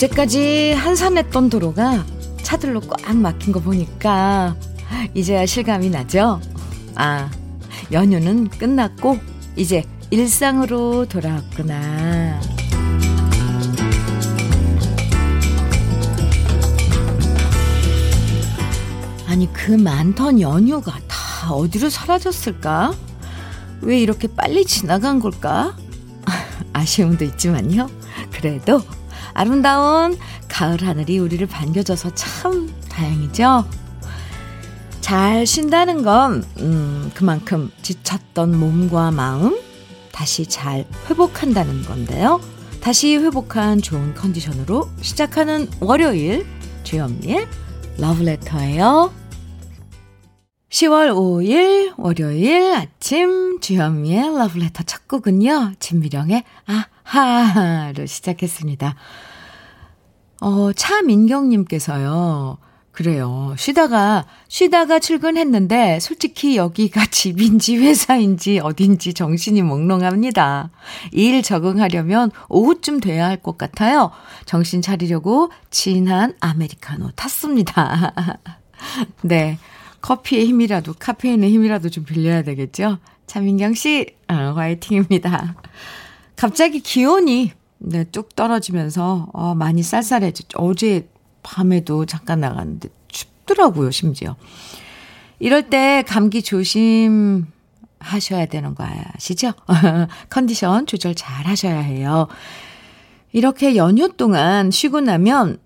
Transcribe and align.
어제까지 0.00 0.72
한산했던 0.72 1.50
도로가 1.50 2.06
차들로 2.42 2.80
꽉 2.80 3.14
막힌 3.14 3.52
거 3.52 3.60
보니까 3.60 4.56
이제야 5.12 5.44
실감이 5.44 5.90
나죠? 5.90 6.40
아, 6.94 7.30
연휴는 7.92 8.48
끝났고 8.48 9.18
이제 9.56 9.84
일상으로 10.10 11.04
돌아왔구나. 11.06 12.40
아니, 19.26 19.52
그 19.52 19.72
많던 19.72 20.40
연휴가 20.40 20.98
다 21.08 21.52
어디로 21.52 21.90
사라졌을까? 21.90 22.94
왜 23.82 24.00
이렇게 24.00 24.28
빨리 24.28 24.64
지나간 24.64 25.20
걸까? 25.20 25.76
아쉬움도 26.72 27.24
있지만요. 27.26 27.88
그래도 28.32 28.82
아름다운 29.34 30.18
가을 30.48 30.86
하늘이 30.86 31.18
우리를 31.18 31.46
반겨줘서 31.46 32.14
참 32.14 32.68
다행이죠. 32.88 33.64
잘 35.00 35.46
쉰다는 35.46 36.02
건, 36.02 36.44
음, 36.58 37.10
그만큼 37.14 37.70
지쳤던 37.82 38.58
몸과 38.58 39.10
마음 39.10 39.58
다시 40.12 40.46
잘 40.46 40.86
회복한다는 41.08 41.82
건데요. 41.82 42.40
다시 42.80 43.16
회복한 43.16 43.82
좋은 43.82 44.14
컨디션으로 44.14 44.88
시작하는 45.00 45.68
월요일, 45.80 46.46
주현미의 46.84 47.46
러브레터예요. 47.98 49.12
10월 50.70 51.12
5일 51.12 51.94
월요일 51.98 52.74
아침 52.74 53.58
주현미의 53.60 54.38
러브레터 54.38 54.84
첫 54.84 55.08
곡은요. 55.08 55.72
진미령의 55.80 56.44
아 56.66 56.86
하로 57.18 58.06
시작했습니다. 58.06 58.94
어, 60.40 60.72
차민경님께서요. 60.72 62.58
그래요. 62.92 63.54
쉬다가, 63.56 64.26
쉬다가 64.48 64.98
출근했는데, 64.98 66.00
솔직히 66.00 66.56
여기가 66.56 67.06
집인지 67.06 67.76
회사인지 67.76 68.58
어딘지 68.58 69.14
정신이 69.14 69.62
몽롱합니다. 69.62 70.70
일 71.12 71.42
적응하려면 71.42 72.30
오후쯤 72.48 73.00
돼야 73.00 73.26
할 73.26 73.40
것 73.42 73.56
같아요. 73.56 74.10
정신 74.44 74.82
차리려고 74.82 75.50
진한 75.70 76.34
아메리카노 76.40 77.12
탔습니다. 77.12 78.12
네. 79.22 79.58
커피의 80.02 80.46
힘이라도, 80.46 80.94
카페인의 80.98 81.50
힘이라도 81.52 81.90
좀 81.90 82.04
빌려야 82.04 82.42
되겠죠? 82.42 82.98
차민경 83.26 83.74
씨, 83.74 84.06
어, 84.28 84.34
화이팅입니다. 84.34 85.54
갑자기 86.40 86.80
기온이, 86.80 87.52
네, 87.76 88.04
뚝 88.04 88.34
떨어지면서, 88.34 89.28
어, 89.34 89.54
많이 89.54 89.82
쌀쌀해졌죠. 89.82 90.58
어제 90.58 91.06
밤에도 91.42 92.06
잠깐 92.06 92.40
나갔는데 92.40 92.88
춥더라고요, 93.08 93.90
심지어. 93.90 94.36
이럴 95.38 95.68
때 95.68 96.02
감기 96.08 96.40
조심 96.40 97.44
하셔야 97.98 98.46
되는 98.46 98.74
거 98.74 98.86
아시죠? 98.86 99.52
컨디션 100.30 100.86
조절 100.86 101.14
잘 101.14 101.44
하셔야 101.46 101.78
해요. 101.80 102.26
이렇게 103.32 103.76
연휴 103.76 104.08
동안 104.08 104.70
쉬고 104.70 105.02
나면 105.02 105.58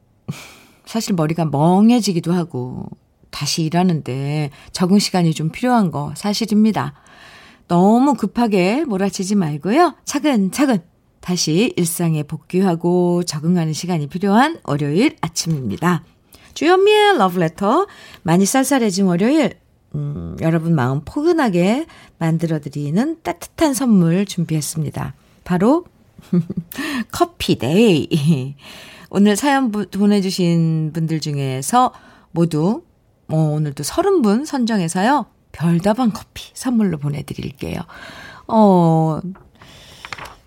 사실 0.86 1.14
머리가 1.14 1.44
멍해지기도 1.44 2.32
하고 2.32 2.88
다시 3.30 3.62
일하는데 3.62 4.50
적응 4.72 4.98
시간이 4.98 5.34
좀 5.34 5.50
필요한 5.50 5.92
거 5.92 6.12
사실입니다. 6.16 6.94
너무 7.68 8.14
급하게 8.14 8.84
몰아치지 8.84 9.34
말고요. 9.34 9.94
차근차근 10.04 10.78
다시 11.20 11.72
일상에 11.76 12.22
복귀하고 12.22 13.22
적응하는 13.22 13.72
시간이 13.72 14.08
필요한 14.08 14.58
월요일 14.64 15.16
아침입니다. 15.20 16.04
주현미의 16.52 17.18
러브레터 17.18 17.86
많이 18.22 18.44
쌀쌀해진 18.44 19.06
월요일 19.06 19.58
음, 19.94 20.36
여러분 20.40 20.74
마음 20.74 21.00
포근하게 21.04 21.86
만들어드리는 22.18 23.18
따뜻한 23.22 23.74
선물 23.74 24.26
준비했습니다. 24.26 25.14
바로 25.44 25.84
커피 27.12 27.56
day. 27.56 28.56
오늘 29.10 29.36
사연 29.36 29.70
보내주신 29.70 30.90
분들 30.92 31.20
중에서 31.20 31.92
모두 32.32 32.82
어, 33.28 33.36
오늘도 33.36 33.82
30분 33.82 34.44
선정해서요. 34.44 35.26
별다방 35.54 36.10
커피 36.12 36.50
선물로 36.52 36.98
보내드릴게요. 36.98 37.80
어, 38.48 39.20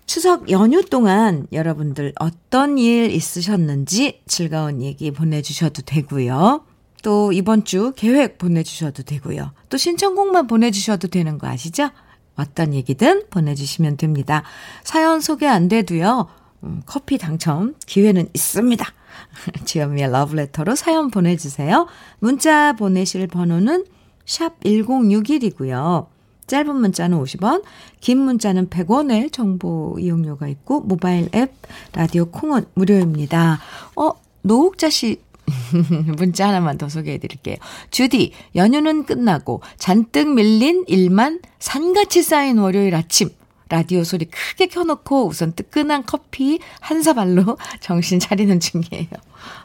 추석 0.06 0.50
연휴 0.50 0.84
동안 0.84 1.46
여러분들 1.52 2.12
어떤 2.18 2.78
일 2.78 3.10
있으셨는지 3.10 4.20
즐거운 4.26 4.82
얘기 4.82 5.10
보내주셔도 5.10 5.82
되고요. 5.82 6.64
또 7.02 7.32
이번 7.32 7.64
주 7.64 7.92
계획 7.96 8.38
보내주셔도 8.38 9.02
되고요. 9.02 9.52
또 9.68 9.76
신청곡만 9.76 10.46
보내주셔도 10.46 11.08
되는 11.08 11.38
거 11.38 11.46
아시죠? 11.46 11.90
어떤 12.36 12.74
얘기든 12.74 13.24
보내주시면 13.30 13.96
됩니다. 13.96 14.42
사연 14.84 15.20
소개 15.20 15.46
안 15.46 15.68
돼도요. 15.68 16.28
음, 16.64 16.82
커피 16.86 17.18
당첨 17.18 17.74
기회는 17.86 18.28
있습니다. 18.34 18.86
주현미의 19.64 20.10
러브레터로 20.10 20.74
사연 20.74 21.10
보내주세요. 21.10 21.86
문자 22.18 22.72
보내실 22.74 23.26
번호는 23.26 23.84
샵 24.28 24.60
1061이고요. 24.60 26.06
짧은 26.46 26.76
문자는 26.76 27.20
50원, 27.20 27.64
긴 28.00 28.18
문자는 28.18 28.68
100원의 28.68 29.32
정보 29.32 29.96
이용료가 29.98 30.48
있고 30.48 30.80
모바일 30.80 31.28
앱 31.34 31.52
라디오 31.92 32.26
콩은 32.26 32.66
무료입니다. 32.74 33.60
어, 33.96 34.12
노옥자 34.42 34.88
씨 34.90 35.20
문자 36.16 36.48
하나만 36.48 36.78
더 36.78 36.88
소개해 36.88 37.18
드릴게요. 37.18 37.56
주디, 37.90 38.32
연휴는 38.54 39.04
끝나고 39.04 39.62
잔뜩 39.76 40.28
밀린 40.34 40.84
일만 40.86 41.40
산같이 41.58 42.22
쌓인 42.22 42.58
월요일 42.58 42.94
아침. 42.94 43.30
라디오 43.70 44.02
소리 44.04 44.24
크게 44.26 44.66
켜놓고 44.66 45.26
우선 45.26 45.52
뜨끈한 45.52 46.04
커피 46.06 46.58
한 46.80 47.02
사발로 47.02 47.58
정신 47.80 48.18
차리는 48.18 48.60
중이에요. 48.60 49.08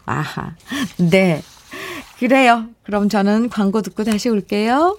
아하. 0.06 0.56
네. 0.98 1.42
그래요. 2.24 2.70
그럼 2.84 3.10
저는 3.10 3.50
광고 3.50 3.82
듣고 3.82 4.06
다시 4.06 4.30
올게요. 4.30 4.98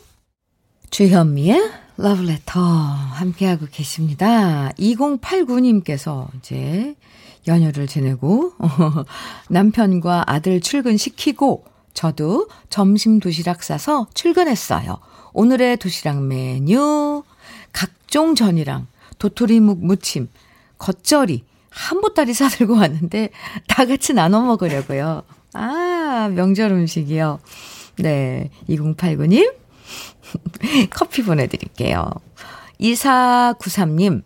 주현미의 0.91 1.71
러브레터 1.97 2.61
함께하고 2.61 3.65
계십니다. 3.73 4.71
2089님께서 4.79 6.29
이제 6.37 6.95
연휴를 7.49 7.87
지내고 7.87 8.53
남편과 9.49 10.25
아들 10.27 10.61
출근시키고 10.61 11.65
저도 11.95 12.49
점심 12.69 13.21
도시락 13.21 13.63
싸서 13.63 14.09
출근했어요. 14.13 14.99
오늘의 15.33 15.79
도시락 15.79 16.23
메뉴 16.23 17.23
각종 17.73 18.35
전이랑 18.35 18.87
도토리묵 19.19 19.83
무침, 19.83 20.29
겉절이, 20.77 21.43
한보따리 21.71 22.35
사들고 22.35 22.75
왔는데 22.77 23.31
다 23.67 23.87
같이 23.87 24.13
나눠 24.13 24.43
먹으려고요. 24.43 25.23
아, 25.55 25.94
명절 26.29 26.71
음식이요. 26.73 27.41
네, 27.99 28.51
2089님 28.69 29.55
커피 30.91 31.23
보내드릴게요. 31.23 32.05
2493님, 32.81 34.23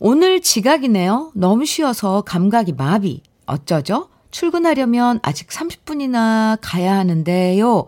오늘 0.00 0.40
지각이네요. 0.40 1.32
너무 1.34 1.64
쉬어서 1.64 2.22
감각이 2.22 2.72
마비. 2.72 3.22
어쩌죠? 3.46 4.08
출근하려면 4.30 5.20
아직 5.22 5.48
30분이나 5.48 6.58
가야 6.60 6.96
하는데요. 6.96 7.86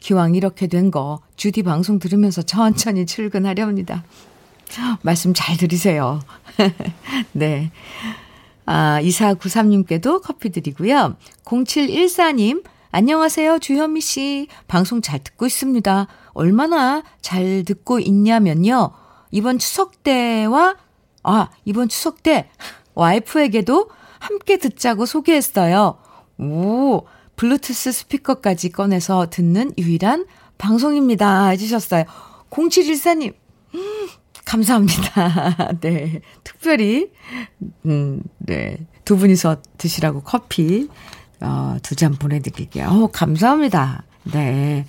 기왕 0.00 0.34
이렇게 0.34 0.66
된 0.66 0.90
거, 0.90 1.20
주디 1.36 1.62
방송 1.62 2.00
들으면서 2.00 2.42
천천히 2.42 3.06
출근하렵니다. 3.06 4.02
말씀 5.02 5.32
잘 5.34 5.56
들으세요. 5.56 6.20
네. 7.32 7.70
아, 8.66 9.00
2493님께도 9.02 10.22
커피 10.22 10.50
드리고요. 10.50 11.16
0714님, 11.44 12.64
안녕하세요. 12.90 13.58
주현미 13.58 14.00
씨. 14.00 14.48
방송 14.68 15.00
잘 15.00 15.18
듣고 15.24 15.46
있습니다. 15.46 16.06
얼마나 16.34 17.02
잘 17.20 17.64
듣고 17.66 17.98
있냐면요. 17.98 18.92
이번 19.30 19.58
추석 19.58 20.02
때와, 20.02 20.76
아, 21.22 21.48
이번 21.64 21.88
추석 21.88 22.22
때 22.22 22.50
와이프에게도 22.94 23.88
함께 24.18 24.58
듣자고 24.58 25.06
소개했어요. 25.06 25.98
오, 26.38 27.06
블루투스 27.36 27.92
스피커까지 27.92 28.70
꺼내서 28.70 29.28
듣는 29.30 29.72
유일한 29.78 30.26
방송입니다. 30.58 31.46
해주셨어요. 31.48 32.04
0714님, 32.50 33.34
음, 33.74 34.08
감사합니다. 34.52 35.78
네. 35.80 36.20
특별히, 36.44 37.10
음, 37.86 38.22
네. 38.38 38.76
두 39.06 39.16
분이서 39.16 39.62
드시라고 39.78 40.22
커피, 40.22 40.88
어, 41.40 41.76
두 41.82 41.94
잔 41.96 42.12
보내드릴게요. 42.12 42.86
어, 42.88 43.06
감사합니다. 43.10 44.04
네. 44.24 44.84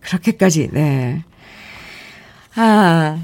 그렇게까지, 0.00 0.68
네. 0.72 1.24
아, 2.56 3.18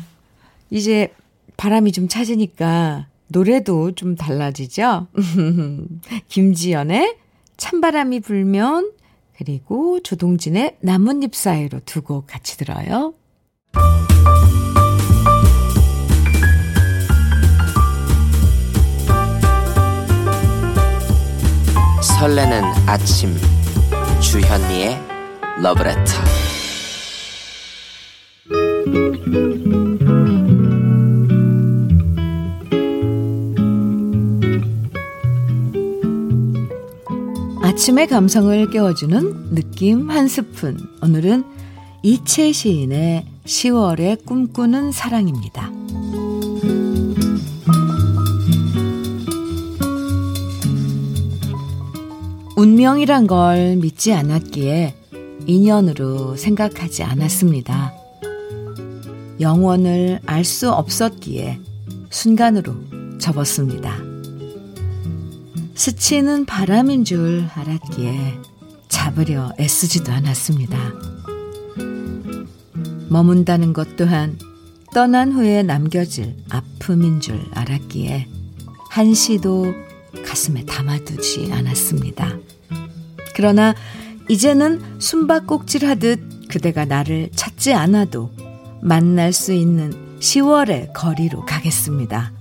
이제 0.70 1.12
바람이 1.58 1.92
좀 1.92 2.08
차지니까 2.08 3.06
노래도 3.28 3.92
좀 3.92 4.16
달라지죠? 4.16 5.08
김지연의 6.28 7.16
찬바람이 7.58 8.20
불면 8.20 8.92
그리고 9.36 10.00
조동진의 10.02 10.78
나뭇잎 10.80 11.34
사이로 11.34 11.80
두 11.84 12.00
곡 12.02 12.26
같이 12.26 12.56
들어요. 12.56 13.12
설레는 22.18 22.62
아침 22.86 23.36
주현미의 24.22 24.98
러브레터 25.60 26.12
아침의 37.60 38.06
감성을 38.06 38.70
깨워주는 38.70 39.54
느낌 39.54 40.08
한 40.08 40.26
스푼. 40.26 40.78
오늘은 41.02 41.44
이채 42.02 42.50
시인의 42.50 43.26
10월에 43.44 44.24
꿈꾸는 44.24 44.90
사랑입니다. 44.90 45.75
운명이란 52.56 53.26
걸 53.26 53.76
믿지 53.76 54.14
않았기에 54.14 54.94
인연으로 55.46 56.36
생각하지 56.36 57.02
않았습니다. 57.02 57.92
영원을 59.40 60.20
알 60.24 60.42
수 60.42 60.72
없었기에 60.72 61.60
순간으로 62.08 62.74
접었습니다. 63.18 63.98
스치는 65.74 66.46
바람인 66.46 67.04
줄 67.04 67.46
알았기에 67.54 68.38
잡으려 68.88 69.52
애쓰지도 69.60 70.10
않았습니다. 70.10 70.78
머문다는 73.10 73.74
것 73.74 73.96
또한 73.96 74.38
떠난 74.94 75.32
후에 75.32 75.62
남겨질 75.62 76.34
아픔인 76.48 77.20
줄 77.20 77.38
알았기에 77.52 78.28
한시도 78.88 79.74
가슴에 80.24 80.64
담아두지 80.64 81.52
않았습니다. 81.52 82.45
그러나 83.36 83.74
이제는 84.30 84.98
숨바꼭질 84.98 85.86
하듯 85.86 86.48
그대가 86.48 86.86
나를 86.86 87.28
찾지 87.36 87.74
않아도 87.74 88.30
만날 88.80 89.34
수 89.34 89.52
있는 89.52 89.92
10월의 90.20 90.94
거리로 90.94 91.44
가겠습니다. 91.44 92.32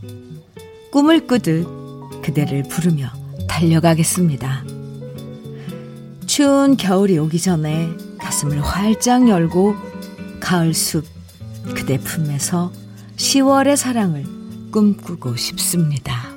꿈을 0.94 1.28
꾸듯 1.28 2.22
그대를 2.24 2.64
부르며 2.64 3.12
달려가겠습니다. 3.46 4.64
추운 6.28 6.78
겨울이 6.78 7.18
오기 7.20 7.42
전에 7.42 7.90
가슴을 8.18 8.62
활짝 8.62 9.28
열고 9.28 9.76
가을 10.40 10.74
숲 10.74 11.06
그대 11.76 11.98
품에서 11.98 12.72
10월의 13.18 13.76
사랑을 13.76 14.24
꿈꾸고 14.72 15.36
싶습니다. 15.36 16.30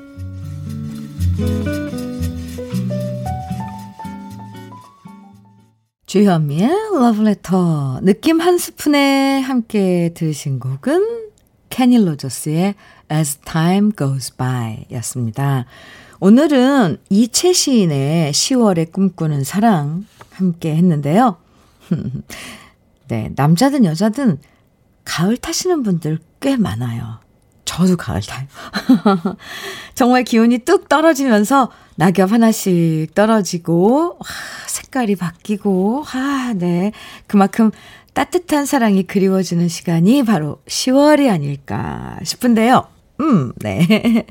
주현미의 6.09 6.71
러브레터 6.95 8.01
느낌 8.01 8.41
한 8.41 8.57
스푼에 8.57 9.41
함께 9.41 10.11
들으신 10.15 10.59
곡은 10.59 11.29
캐니 11.69 12.03
로저스의 12.03 12.77
As 13.13 13.37
Time 13.45 13.93
Goes 13.93 14.35
By 14.35 14.87
였습니다. 14.93 15.67
오늘은 16.19 16.97
이채 17.11 17.53
시인의 17.53 18.33
10월에 18.33 18.91
꿈꾸는 18.91 19.45
사랑 19.45 20.07
함께 20.31 20.75
했는데요. 20.77 21.37
네, 23.09 23.31
남자든 23.37 23.85
여자든 23.85 24.39
가을 25.05 25.37
타시는 25.37 25.83
분들 25.83 26.21
꽤 26.41 26.57
많아요. 26.57 27.21
저도 27.79 27.97
가을 27.97 28.21
타요. 28.21 28.47
정말 29.95 30.25
기온이 30.25 30.59
뚝 30.59 30.89
떨어지면서 30.89 31.71
낙엽 31.95 32.33
하나씩 32.33 33.15
떨어지고, 33.15 34.17
와, 34.19 34.27
색깔이 34.67 35.15
바뀌고, 35.15 36.03
아, 36.13 36.55
네. 36.57 36.91
그만큼 37.29 37.71
따뜻한 38.15 38.67
사랑이 38.67 39.05
그리워지는 39.05 39.69
시간이 39.69 40.25
바로 40.25 40.61
10월이 40.67 41.31
아닐까 41.31 42.19
싶은데요. 42.25 42.89
음, 43.21 43.53
네. 43.59 43.87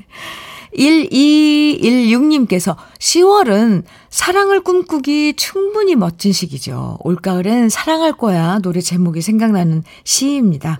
1216님께서 0.76 2.76
10월은 2.98 3.84
사랑을 4.10 4.60
꿈꾸기 4.60 5.36
충분히 5.36 5.96
멋진 5.96 6.34
시기죠. 6.34 6.98
올가을엔 7.00 7.70
사랑할 7.70 8.12
거야 8.12 8.58
노래 8.58 8.82
제목이 8.82 9.22
생각나는 9.22 9.84
시입니다. 10.04 10.78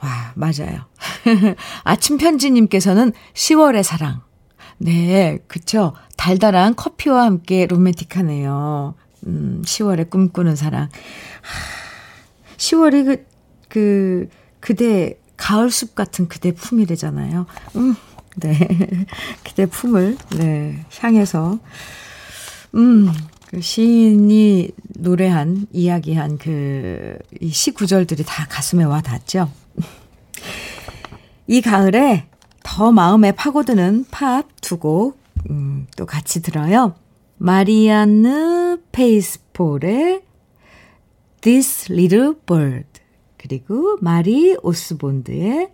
와, 0.00 0.32
맞아요. 0.36 0.86
아침 1.84 2.18
편지님께서는 2.18 3.12
10월의 3.34 3.82
사랑. 3.82 4.20
네, 4.78 5.38
그쵸. 5.48 5.92
달달한 6.16 6.76
커피와 6.76 7.24
함께 7.24 7.66
로맨틱하네요. 7.66 8.94
음, 9.26 9.62
10월에 9.64 10.08
꿈꾸는 10.08 10.54
사랑. 10.56 10.82
하, 10.84 10.88
10월이 12.56 13.04
그, 13.04 13.26
그, 13.68 14.28
그대, 14.60 15.18
가을숲 15.36 15.94
같은 15.94 16.28
그대 16.28 16.52
품이래잖아요. 16.52 17.46
음, 17.76 17.94
네. 18.36 18.56
그대 19.44 19.66
품을, 19.66 20.16
네, 20.36 20.84
향해서, 21.00 21.58
음, 22.74 23.12
그 23.48 23.60
시인이 23.60 24.70
노래한, 24.98 25.66
이야기한 25.72 26.38
그, 26.38 27.18
이 27.40 27.50
시 27.50 27.70
구절들이 27.72 28.24
다 28.26 28.46
가슴에 28.48 28.84
와 28.84 29.00
닿죠. 29.00 29.50
이 31.46 31.60
가을에 31.60 32.26
더 32.62 32.92
마음에 32.92 33.32
파고드는 33.32 34.06
팝 34.10 34.46
두 34.60 34.78
곡, 34.78 35.18
음, 35.48 35.86
또 35.96 36.04
같이 36.04 36.42
들어요. 36.42 36.94
마리안느 37.38 38.78
페이스폴의 38.92 40.22
This 41.40 41.90
Little 41.92 42.34
Bird, 42.44 42.88
그리고 43.38 43.96
마리 44.00 44.56
오스본드의 44.62 45.70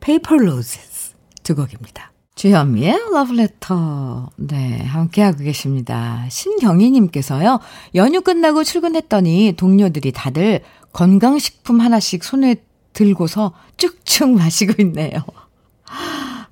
Paper 0.00 0.42
Roses 0.42 1.14
두 1.42 1.54
곡입니다. 1.54 2.12
주현미의 2.36 2.96
러브레터. 3.12 4.30
네, 4.36 4.84
함께하고 4.84 5.38
계십니다. 5.38 6.24
신경희님께서요, 6.30 7.58
연휴 7.96 8.20
끝나고 8.20 8.62
출근했더니 8.62 9.54
동료들이 9.56 10.12
다들 10.12 10.60
건강식품 10.92 11.80
하나씩 11.80 12.22
손에 12.22 12.62
들고서 12.98 13.52
쭉쭉 13.76 14.30
마시고 14.30 14.82
있네요. 14.82 15.22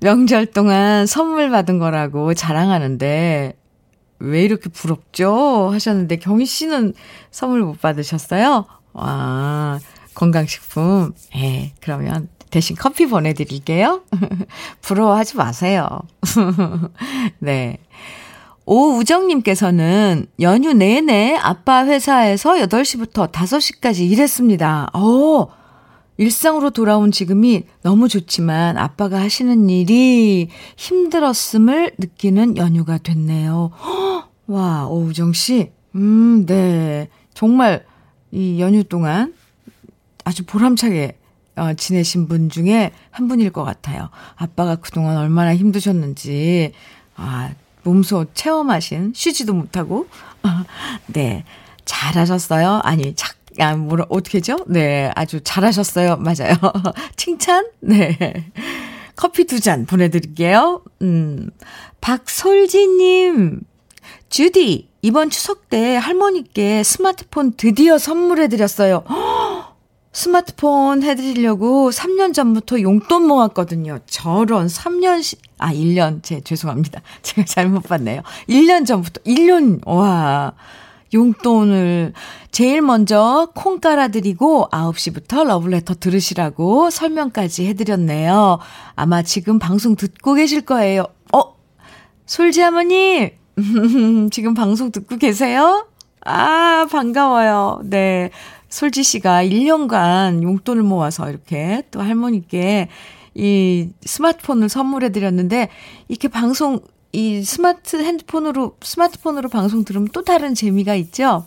명절 0.00 0.46
동안 0.46 1.04
선물 1.04 1.50
받은 1.50 1.80
거라고 1.80 2.34
자랑하는데, 2.34 3.56
왜 4.20 4.44
이렇게 4.44 4.70
부럽죠? 4.70 5.70
하셨는데, 5.72 6.16
경희 6.16 6.46
씨는 6.46 6.94
선물 7.32 7.62
못 7.62 7.80
받으셨어요? 7.80 8.64
와, 8.92 9.80
건강식품. 10.14 11.14
예, 11.34 11.72
그러면 11.80 12.28
대신 12.50 12.76
커피 12.76 13.06
보내드릴게요. 13.06 14.02
부러워하지 14.82 15.36
마세요. 15.36 15.88
네. 17.40 17.78
오우정님께서는 18.66 20.26
연휴 20.40 20.72
내내 20.72 21.36
아빠 21.40 21.84
회사에서 21.86 22.54
8시부터 22.54 23.32
5시까지 23.32 24.10
일했습니다. 24.10 24.90
어, 24.92 25.48
일상으로 26.18 26.70
돌아온 26.70 27.10
지금이 27.12 27.64
너무 27.82 28.08
좋지만 28.08 28.78
아빠가 28.78 29.20
하시는 29.20 29.68
일이 29.68 30.48
힘들었음을 30.76 31.92
느끼는 31.98 32.56
연휴가 32.56 32.98
됐네요. 32.98 33.70
와, 34.46 34.86
오우정 34.86 35.32
씨. 35.32 35.72
음, 35.94 36.46
네. 36.46 37.08
정말 37.34 37.84
이 38.30 38.60
연휴 38.60 38.82
동안 38.84 39.34
아주 40.24 40.44
보람차게 40.44 41.16
어, 41.56 41.72
지내신 41.74 42.28
분 42.28 42.50
중에 42.50 42.92
한 43.10 43.28
분일 43.28 43.50
것 43.50 43.64
같아요. 43.64 44.10
아빠가 44.36 44.76
그동안 44.76 45.16
얼마나 45.16 45.56
힘드셨는지, 45.56 46.72
아, 47.16 47.50
몸소 47.82 48.26
체험하신, 48.34 49.12
쉬지도 49.14 49.54
못하고, 49.54 50.06
네. 51.08 51.44
잘하셨어요? 51.86 52.80
아니, 52.82 53.14
착, 53.14 53.35
아, 53.58 53.74
뭐라, 53.76 54.06
어떻게죠? 54.08 54.58
네, 54.66 55.10
아주 55.14 55.40
잘하셨어요. 55.42 56.16
맞아요. 56.16 56.56
칭찬? 57.16 57.66
네. 57.80 58.50
커피 59.16 59.44
두 59.44 59.60
잔 59.60 59.86
보내드릴게요. 59.86 60.82
음, 61.02 61.50
박솔지님, 62.02 63.60
주디, 64.28 64.88
이번 65.02 65.30
추석 65.30 65.70
때 65.70 65.96
할머니께 65.96 66.82
스마트폰 66.82 67.52
드디어 67.56 67.96
선물해드렸어요. 67.98 69.04
스마트폰 70.12 71.02
해드리려고 71.02 71.90
3년 71.90 72.32
전부터 72.34 72.80
용돈 72.80 73.26
모았거든요. 73.26 73.98
저런 74.06 74.66
3년, 74.66 75.22
시, 75.22 75.36
아, 75.58 75.72
1년, 75.72 76.22
제, 76.22 76.40
죄송합니다. 76.40 77.02
제가 77.22 77.44
잘못 77.44 77.82
봤네요. 77.84 78.22
1년 78.48 78.86
전부터, 78.86 79.22
1년, 79.24 79.80
와. 79.86 80.54
용돈을 81.16 82.12
제일 82.52 82.82
먼저 82.82 83.48
콩 83.54 83.80
깔아드리고 83.80 84.68
9시부터 84.70 85.44
러블레터 85.44 85.94
들으시라고 85.94 86.90
설명까지 86.90 87.66
해드렸네요. 87.66 88.58
아마 88.94 89.22
지금 89.22 89.58
방송 89.58 89.96
듣고 89.96 90.34
계실 90.34 90.60
거예요. 90.60 91.06
어? 91.32 91.54
솔지 92.26 92.62
어머님! 92.62 93.30
지금 94.30 94.54
방송 94.54 94.92
듣고 94.92 95.16
계세요? 95.16 95.88
아, 96.24 96.86
반가워요. 96.90 97.80
네. 97.84 98.30
솔지 98.68 99.02
씨가 99.02 99.44
1년간 99.44 100.42
용돈을 100.42 100.82
모아서 100.82 101.30
이렇게 101.30 101.82
또 101.90 102.02
할머니께 102.02 102.88
이 103.34 103.90
스마트폰을 104.04 104.68
선물해 104.68 105.12
드렸는데 105.12 105.68
이렇게 106.08 106.28
방송 106.28 106.80
이 107.16 107.42
스마트 107.42 107.96
핸드폰으로 107.96 108.76
스마트폰으로 108.82 109.48
방송 109.48 109.86
들으면 109.86 110.08
또 110.12 110.22
다른 110.22 110.54
재미가 110.54 110.94
있죠. 110.96 111.46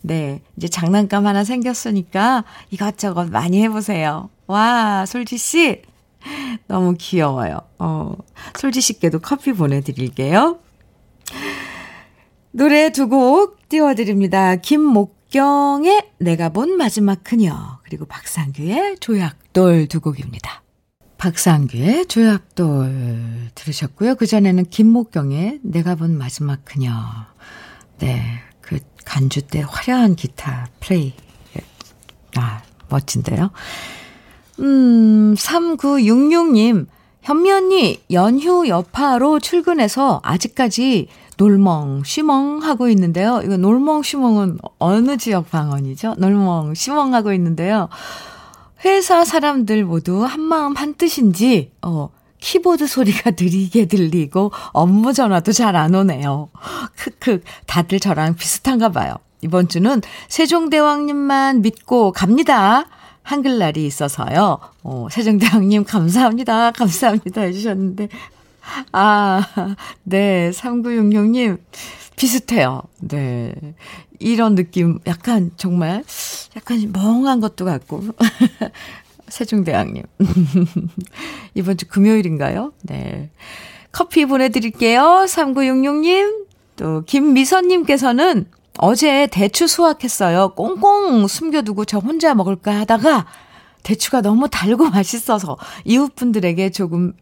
네, 0.00 0.42
이제 0.56 0.68
장난감 0.68 1.26
하나 1.26 1.42
생겼으니까 1.42 2.44
이것저것 2.70 3.28
많이 3.28 3.60
해보세요. 3.64 4.30
와, 4.46 5.04
솔지 5.04 5.38
씨 5.38 5.82
너무 6.68 6.94
귀여워요. 6.96 7.58
어, 7.80 8.14
솔지 8.56 8.80
씨께도 8.80 9.18
커피 9.18 9.52
보내드릴게요. 9.52 10.60
노래 12.52 12.92
두 12.92 13.08
곡 13.08 13.68
띄워드립니다. 13.68 14.54
김목경의 14.54 16.10
내가 16.18 16.50
본 16.50 16.76
마지막 16.76 17.24
그녀 17.24 17.80
그리고 17.82 18.04
박상규의 18.04 18.98
조약돌 19.00 19.88
두 19.88 20.00
곡입니다. 20.00 20.61
박상규의 21.22 22.06
조약돌 22.06 23.50
들으셨고요. 23.54 24.16
그전에는 24.16 24.64
김목경의 24.64 25.60
내가 25.62 25.94
본 25.94 26.18
마지막 26.18 26.64
그녀. 26.64 26.90
네. 28.00 28.40
그 28.60 28.80
간주 29.04 29.42
때 29.42 29.62
화려한 29.64 30.16
기타 30.16 30.66
플레이. 30.80 31.12
아, 32.36 32.62
멋진데요. 32.88 33.52
음, 34.58 35.34
3966님. 35.34 36.86
현미 37.22 37.52
언니, 37.52 38.02
연휴 38.10 38.66
여파로 38.66 39.38
출근해서 39.38 40.20
아직까지 40.24 41.06
놀멍, 41.36 42.02
쉬멍 42.04 42.64
하고 42.64 42.88
있는데요. 42.88 43.42
이거 43.44 43.56
놀멍, 43.56 44.02
쉬멍은 44.02 44.58
어느 44.80 45.16
지역 45.18 45.52
방언이죠? 45.52 46.16
놀멍, 46.18 46.74
쉬멍 46.74 47.14
하고 47.14 47.32
있는데요. 47.32 47.88
회사 48.84 49.24
사람들 49.24 49.84
모두 49.84 50.24
한마음 50.24 50.74
한뜻인지, 50.74 51.72
어, 51.82 52.10
키보드 52.40 52.86
소리가 52.86 53.30
느리게 53.38 53.86
들리고 53.86 54.50
업무 54.72 55.12
전화도 55.12 55.52
잘 55.52 55.76
안 55.76 55.94
오네요. 55.94 56.50
크크, 56.96 57.42
다들 57.66 58.00
저랑 58.00 58.34
비슷한가 58.34 58.88
봐요. 58.90 59.14
이번 59.42 59.68
주는 59.68 60.00
세종대왕님만 60.28 61.62
믿고 61.62 62.12
갑니다. 62.12 62.86
한글날이 63.22 63.86
있어서요. 63.86 64.58
어, 64.82 65.06
세종대왕님 65.10 65.84
감사합니다. 65.84 66.72
감사합니다. 66.72 67.42
해주셨는데. 67.42 68.08
아, 68.92 69.46
네. 70.02 70.50
3966님. 70.50 71.58
비슷해요. 72.16 72.82
네. 73.00 73.54
이런 74.22 74.54
느낌, 74.54 74.98
약간, 75.06 75.50
정말, 75.56 76.04
약간 76.56 76.92
멍한 76.92 77.40
것도 77.40 77.64
같고. 77.64 78.02
세종대왕님. 79.28 80.02
이번 81.54 81.76
주 81.76 81.86
금요일인가요? 81.88 82.72
네. 82.82 83.30
커피 83.90 84.26
보내드릴게요. 84.26 85.24
3966님. 85.26 86.46
또, 86.76 87.02
김미선님께서는 87.04 88.46
어제 88.78 89.26
대추 89.26 89.66
수확했어요. 89.66 90.54
꽁꽁 90.54 91.26
숨겨두고 91.26 91.84
저 91.84 91.98
혼자 91.98 92.34
먹을까 92.34 92.80
하다가 92.80 93.26
대추가 93.82 94.20
너무 94.20 94.48
달고 94.48 94.88
맛있어서 94.90 95.58
이웃분들에게 95.84 96.70
조금 96.70 97.12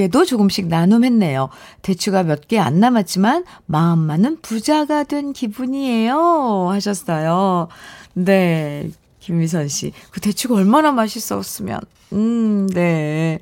에도 0.00 0.24
조금씩 0.24 0.68
나눔했네요. 0.68 1.48
대추가 1.82 2.22
몇 2.22 2.46
개 2.48 2.58
안 2.58 2.80
남았지만 2.80 3.44
마음만은 3.66 4.38
부자가 4.42 5.04
된 5.04 5.32
기분이에요. 5.32 6.68
하셨어요. 6.70 7.68
네. 8.14 8.90
김미선 9.20 9.68
씨. 9.68 9.92
그 10.10 10.20
대추가 10.20 10.54
얼마나 10.54 10.90
맛있었으면. 10.92 11.80
음, 12.14 12.66
네. 12.68 13.40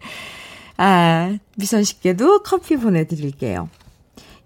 아, 0.77 1.37
미선 1.57 1.85
씨께도 1.85 2.43
커피 2.43 2.77
보내드릴게요. 2.77 3.69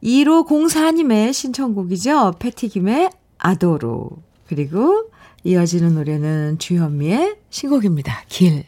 1504님의 0.02 1.32
신청곡이죠. 1.32 2.34
패티김의 2.38 3.10
아도로. 3.38 4.10
그리고 4.48 5.04
이어지는 5.44 5.94
노래는 5.94 6.58
주현미의 6.58 7.36
신곡입니다. 7.50 8.24
길. 8.28 8.64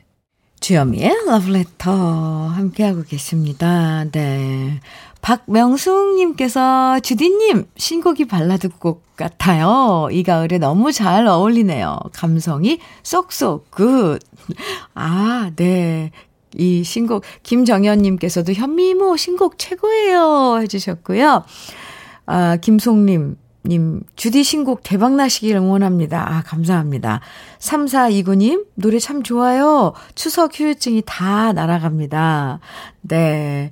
주현미의 0.63 1.25
러브레터 1.27 1.91
함께하고 1.91 3.03
계십니다. 3.03 4.05
네. 4.13 4.79
박명숙님께서 5.21 7.01
주디님 7.01 7.67
신곡이 7.77 8.27
발라드 8.27 8.69
곡 8.79 9.17
같아요. 9.17 10.09
이 10.13 10.23
가을에 10.23 10.59
너무 10.59 10.93
잘 10.93 11.27
어울리네요. 11.27 11.99
감성이 12.13 12.79
쏙쏙 13.03 13.73
good. 13.73 14.21
아, 14.95 15.51
네. 15.57 16.13
이 16.55 16.85
신곡 16.85 17.25
김정현님께서도 17.43 18.53
현미모 18.53 19.17
신곡 19.17 19.59
최고예요 19.59 20.61
해주셨고요. 20.63 21.43
아, 22.27 22.57
김송님 22.57 23.37
님, 23.65 24.03
주디 24.17 24.43
신곡 24.43 24.83
대박 24.83 25.15
나시길 25.15 25.55
응원합니다. 25.57 26.27
아, 26.29 26.43
감사합니다. 26.43 27.21
3429님, 27.59 28.67
노래 28.75 28.99
참 28.99 29.23
좋아요. 29.23 29.93
추석 30.15 30.59
휴유증이 30.59 31.03
다 31.07 31.53
날아갑니다. 31.53 32.59
네. 33.03 33.71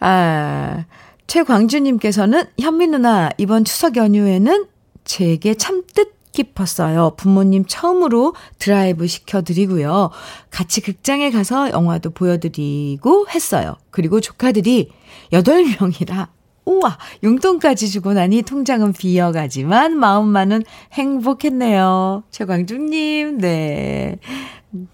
아, 0.00 0.84
최광주님께서는 1.26 2.44
현미 2.58 2.86
누나, 2.86 3.28
이번 3.36 3.64
추석 3.64 3.96
연휴에는 3.96 4.66
제게 5.04 5.54
참 5.54 5.82
뜻 5.94 6.18
깊었어요. 6.38 7.14
부모님 7.16 7.64
처음으로 7.66 8.34
드라이브 8.58 9.06
시켜드리고요. 9.08 10.10
같이 10.50 10.80
극장에 10.80 11.30
가서 11.30 11.70
영화도 11.70 12.10
보여드리고 12.10 13.28
했어요. 13.28 13.76
그리고 13.90 14.20
조카들이 14.20 14.92
8명이라 15.32 16.28
우와, 16.68 16.98
용돈까지 17.24 17.88
주고 17.88 18.12
나니 18.12 18.42
통장은 18.42 18.92
비어가지만 18.92 19.96
마음만은 19.96 20.64
행복했네요. 20.92 22.24
최광준님, 22.30 23.38
네. 23.38 24.18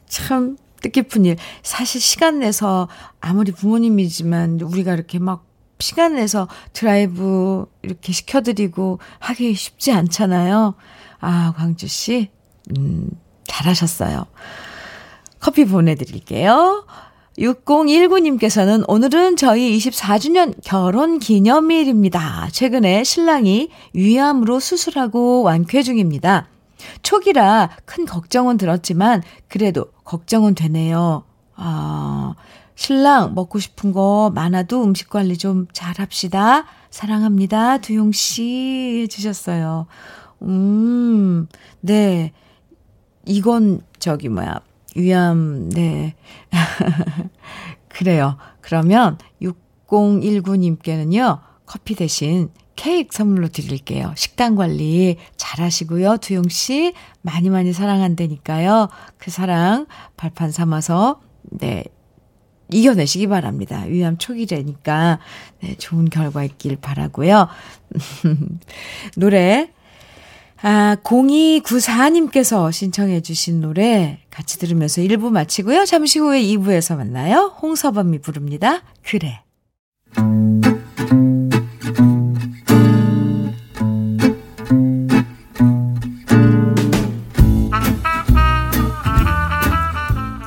참 0.06 0.56
뜻깊은 0.82 1.24
일. 1.24 1.36
사실 1.64 2.00
시간 2.00 2.38
내서 2.38 2.88
아무리 3.20 3.50
부모님이지만 3.50 4.60
우리가 4.60 4.94
이렇게 4.94 5.18
막 5.18 5.44
시간 5.80 6.14
내서 6.14 6.46
드라이브 6.72 7.66
이렇게 7.82 8.12
시켜드리고 8.12 9.00
하기 9.18 9.54
쉽지 9.54 9.90
않잖아요. 9.90 10.74
아, 11.18 11.54
광주 11.56 11.88
씨, 11.88 12.30
음, 12.76 13.10
잘하셨어요. 13.48 14.26
커피 15.40 15.64
보내드릴게요. 15.64 16.86
6019님께서는 17.38 18.84
오늘은 18.86 19.36
저희 19.36 19.76
24주년 19.76 20.54
결혼 20.64 21.18
기념일입니다. 21.18 22.48
최근에 22.52 23.04
신랑이 23.04 23.70
위암으로 23.92 24.60
수술하고 24.60 25.42
완쾌 25.42 25.82
중입니다. 25.82 26.48
초기라 27.02 27.70
큰 27.84 28.04
걱정은 28.04 28.56
들었지만 28.56 29.22
그래도 29.48 29.86
걱정은 30.04 30.54
되네요. 30.54 31.24
아, 31.56 32.34
신랑 32.76 33.34
먹고 33.34 33.58
싶은 33.58 33.92
거 33.92 34.30
많아도 34.34 34.82
음식 34.84 35.08
관리 35.08 35.36
좀 35.36 35.66
잘 35.72 35.98
합시다. 35.98 36.66
사랑합니다. 36.90 37.78
두용 37.78 38.12
씨 38.12 39.00
해주셨어요. 39.02 39.86
음, 40.42 41.48
네. 41.80 42.32
이건 43.26 43.80
저기 43.98 44.28
뭐야. 44.28 44.60
위암, 44.94 45.70
네. 45.70 46.14
그래요. 47.88 48.36
그러면 48.60 49.18
6019님께는요, 49.42 51.40
커피 51.66 51.94
대신 51.94 52.50
케이크 52.76 53.14
선물로 53.16 53.48
드릴게요. 53.48 54.12
식단 54.16 54.56
관리 54.56 55.16
잘 55.36 55.64
하시고요. 55.64 56.16
두용 56.18 56.48
씨, 56.48 56.92
많이 57.22 57.50
많이 57.50 57.72
사랑한다니까요. 57.72 58.88
그 59.18 59.30
사랑 59.30 59.86
발판 60.16 60.50
삼아서, 60.50 61.20
네, 61.44 61.84
이겨내시기 62.72 63.28
바랍니다. 63.28 63.84
위암 63.86 64.18
초기래니까, 64.18 65.20
네, 65.60 65.76
좋은 65.76 66.06
결과 66.06 66.42
있길 66.44 66.76
바라고요 66.76 67.48
노래 69.16 69.70
아, 70.66 70.96
0294님께서 71.02 72.72
신청해 72.72 73.20
주신 73.20 73.60
노래 73.60 74.20
같이 74.30 74.58
들으면서 74.58 75.02
1부 75.02 75.30
마치고요. 75.30 75.84
잠시 75.84 76.18
후에 76.18 76.40
2부에서 76.40 76.96
만나요. 76.96 77.54
홍서범이 77.60 78.22
부릅니다. 78.22 78.82
그래. 79.02 79.42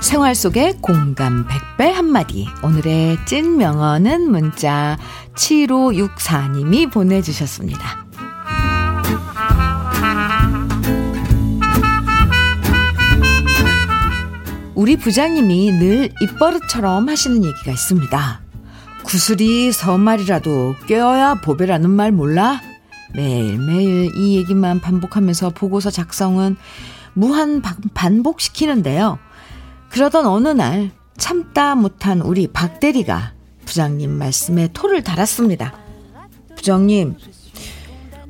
생활 0.01 0.33
속의 0.33 0.77
공감 0.81 1.45
100배 1.47 1.91
한마디. 1.91 2.47
오늘의 2.63 3.17
찐 3.27 3.57
명언은 3.57 4.31
문자 4.31 4.97
7564님이 5.35 6.91
보내주셨습니다. 6.91 8.06
우리 14.77 14.95
부장님이 14.95 15.71
늘 15.71 16.13
입버릇처럼 16.21 17.09
하시는 17.09 17.43
얘기가 17.43 17.71
있습니다. 17.71 18.41
구슬이 19.05 19.71
서말이라도 19.71 20.75
껴야 20.87 21.41
보배라는 21.41 21.89
말 21.89 22.11
몰라? 22.11 22.61
매일매일 23.15 24.15
이 24.15 24.37
얘기만 24.37 24.79
반복하면서 24.79 25.49
보고서 25.49 25.89
작성은 25.89 26.57
무한 27.15 27.63
반복시키는데요. 27.95 29.17
그러던 29.89 30.27
어느 30.27 30.49
날 30.49 30.91
참다 31.17 31.73
못한 31.73 32.21
우리 32.21 32.45
박 32.45 32.79
대리가 32.79 33.33
부장님 33.65 34.11
말씀에 34.11 34.69
토를 34.73 35.03
달았습니다. 35.03 35.73
부장님, 36.55 37.15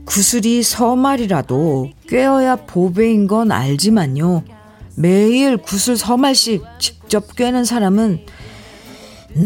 구슬이 0.06 0.64
서말이라도 0.64 1.92
꿰어야 2.08 2.56
보배인 2.56 3.28
건 3.28 3.52
알지만요. 3.52 4.57
매일 4.98 5.58
구슬 5.58 5.96
서말씩 5.96 6.64
직접 6.80 7.36
꿰는 7.36 7.66
사람은 7.66 8.26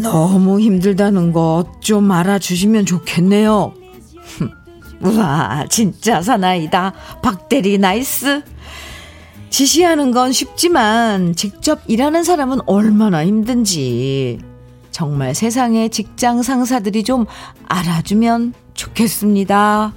너무 0.02 0.58
힘들다는 0.60 1.32
것 1.32 1.66
좀 1.82 2.10
알아주시면 2.10 2.86
좋겠네요. 2.86 3.74
우와, 5.02 5.66
진짜 5.68 6.22
사나이다. 6.22 6.94
박대리 7.22 7.76
nice. 7.76 8.42
지시하는 9.50 10.12
건 10.12 10.32
쉽지만 10.32 11.34
직접 11.34 11.80
일하는 11.86 12.22
사람은 12.24 12.60
얼마나 12.66 13.26
힘든지 13.26 14.38
정말 14.90 15.34
세상의 15.34 15.90
직장 15.90 16.42
상사들이 16.42 17.02
좀 17.02 17.26
알아주면 17.66 18.54
좋겠습니다. 18.74 19.92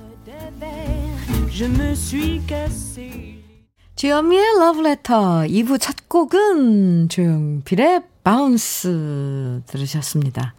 주현미의 4.05 4.59
러브레터 4.59 5.45
2부 5.47 5.81
첫 5.81 6.07
곡은 6.07 7.09
조용필의 7.09 8.03
Bounce 8.23 9.63
들으셨습니다. 9.65 10.53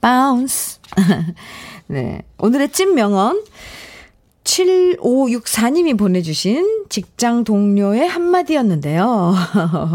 바운스. 0.00 0.80
네. 1.86 2.22
오늘의 2.38 2.72
찐 2.72 2.96
명언 2.96 3.44
7564님이 4.42 5.96
보내주신 5.96 6.86
직장 6.88 7.44
동료의 7.44 8.08
한마디였는데요. 8.08 9.32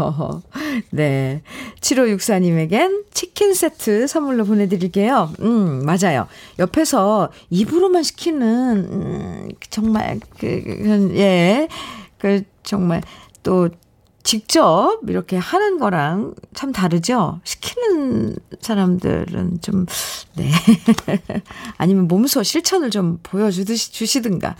네. 0.88 1.42
7564님에겐 1.80 3.04
치킨 3.12 3.52
세트 3.52 4.06
선물로 4.06 4.46
보내드릴게요. 4.46 5.30
음, 5.40 5.84
맞아요. 5.84 6.26
옆에서 6.58 7.28
입으로만 7.50 8.02
시키는, 8.02 8.76
음, 8.90 9.48
정말, 9.68 10.20
그, 10.38 10.62
그, 10.64 11.12
예. 11.18 11.68
그, 12.16 12.44
정말, 12.64 13.02
또, 13.42 13.68
직접 14.24 15.00
이렇게 15.06 15.36
하는 15.36 15.78
거랑 15.78 16.34
참 16.54 16.72
다르죠? 16.72 17.40
시키는 17.44 18.34
사람들은 18.58 19.60
좀, 19.60 19.84
네. 20.34 20.50
아니면 21.76 22.08
몸소 22.08 22.42
실천을 22.42 22.90
좀 22.90 23.18
보여주듯이 23.22 23.92
주시든가. 23.92 24.56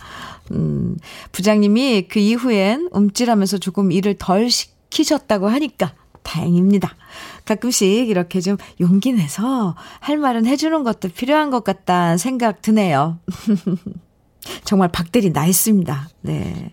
음, 0.51 0.97
부장님이 1.31 2.07
그 2.09 2.19
이후엔 2.19 2.89
움찔하면서 2.91 3.57
조금 3.57 3.91
일을 3.91 4.17
덜 4.19 4.51
시키셨다고 4.51 5.47
하니까 5.47 5.93
다행입니다. 6.21 6.95
가끔씩 7.45 8.07
이렇게 8.07 8.41
좀 8.41 8.57
용기 8.79 9.13
내서 9.13 9.75
할 9.99 10.17
말은 10.17 10.45
해주는 10.45 10.83
것도 10.83 11.09
필요한 11.09 11.49
것 11.49 11.63
같다는 11.63 12.19
생각 12.19 12.61
드네요. 12.61 13.17
정말 14.63 14.89
박대리 14.91 15.31
나있습니다. 15.31 16.09
네. 16.21 16.71